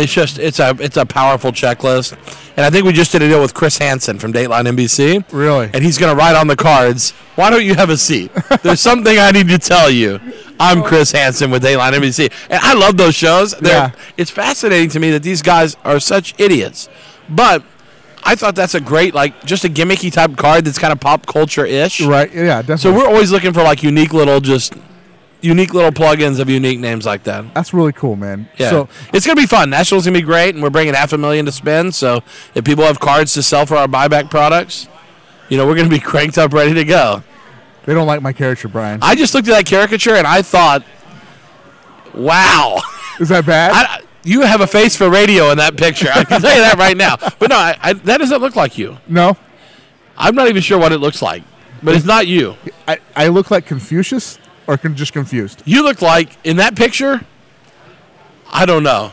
[0.00, 2.12] It's just it's a it's a powerful checklist,
[2.56, 5.24] and I think we just did a deal with Chris Hansen from Dateline NBC.
[5.32, 5.70] Really?
[5.72, 7.10] And he's going to write on the cards.
[7.36, 8.30] Why don't you have a seat?
[8.62, 10.20] There's something I need to tell you.
[10.60, 13.52] I'm Chris Hansen with Dateline NBC, and I love those shows.
[13.52, 13.92] They're, Yeah.
[14.16, 16.88] It's fascinating to me that these guys are such idiots,
[17.28, 17.62] but
[18.24, 21.26] I thought that's a great like just a gimmicky type card that's kind of pop
[21.26, 22.00] culture ish.
[22.00, 22.32] Right.
[22.32, 22.62] Yeah.
[22.62, 22.76] Definitely.
[22.78, 24.74] So we're always looking for like unique little just
[25.44, 27.52] unique little plugins of unique names like that.
[27.52, 28.48] That's really cool, man.
[28.56, 28.70] Yeah.
[28.70, 29.68] So it's going to be fun.
[29.68, 31.94] National's going to be great, and we're bringing half a million to spend.
[31.94, 32.22] So
[32.54, 34.88] if people have cards to sell for our buyback products,
[35.50, 37.22] you know, we're going to be cranked up, ready to go.
[37.84, 39.00] they don't like my character, Brian.
[39.02, 40.82] I just looked at that caricature and I thought,
[42.14, 42.80] wow.
[43.20, 43.72] Is that bad?
[43.74, 46.08] I, you have a face for radio in that picture.
[46.12, 47.16] I can tell you that right now.
[47.38, 48.96] But no, I, I, that doesn't look like you.
[49.06, 49.36] no.
[50.16, 51.42] I'm not even sure what it looks like,
[51.82, 52.54] but it's not you.
[52.86, 55.62] I, I look like Confucius or con- just confused.
[55.64, 57.20] You look like, in that picture,
[58.52, 59.12] I don't know.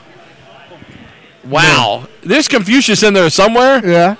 [1.45, 2.08] Wow.
[2.24, 3.86] There's Confucius in there somewhere.
[3.86, 4.16] Yeah.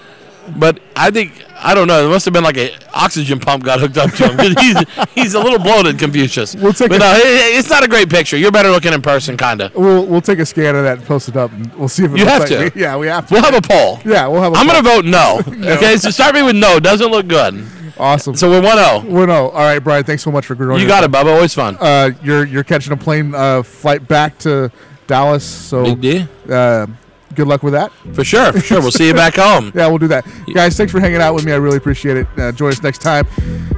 [0.57, 2.03] But I think I don't know.
[2.03, 4.77] It must have been like an oxygen pump got hooked up to him he's
[5.13, 6.55] he's a little bloated, Confucius.
[6.55, 8.38] We'll take but a- no, it- it's not a great picture.
[8.38, 9.73] You're better looking in person, kind of.
[9.75, 12.11] We'll we'll take a scan of that and post it up, and we'll see if
[12.11, 12.75] it You looks have like to.
[12.75, 12.82] me.
[12.82, 13.36] Yeah, we have to.
[13.36, 13.99] We'll have a poll.
[14.03, 14.53] yeah, we'll have.
[14.53, 15.41] A I'm gonna vote no.
[15.75, 16.79] Okay, so start me with no.
[16.79, 17.63] Doesn't look good.
[17.97, 18.35] Awesome.
[18.35, 19.03] So we're one zero.
[19.05, 19.49] Well, no.
[19.49, 20.03] All right, Brian.
[20.03, 20.81] Thanks so much for joining.
[20.81, 21.33] You got it, Bubba.
[21.33, 21.77] Always fun.
[21.79, 24.71] Uh, you're you're catching a plane uh, flight back to
[25.07, 25.43] Dallas.
[25.43, 26.87] So Big uh,
[27.35, 27.91] good luck with that.
[28.13, 28.81] For sure, for sure.
[28.81, 29.71] We'll see you back home.
[29.81, 30.25] Yeah, we'll do that.
[30.53, 31.51] Guys, thanks for hanging out with me.
[31.53, 32.27] I really appreciate it.
[32.37, 33.27] Uh, join us next time.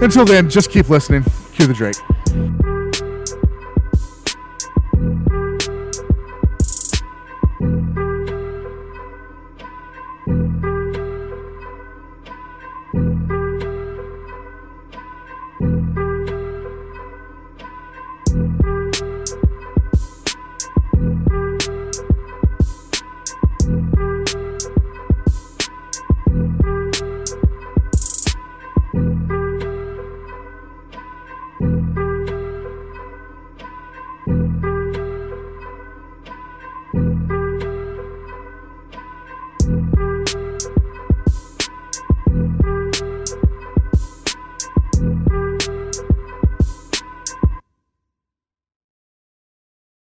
[0.01, 1.23] Until then, just keep listening.
[1.53, 2.62] Cue the Drake.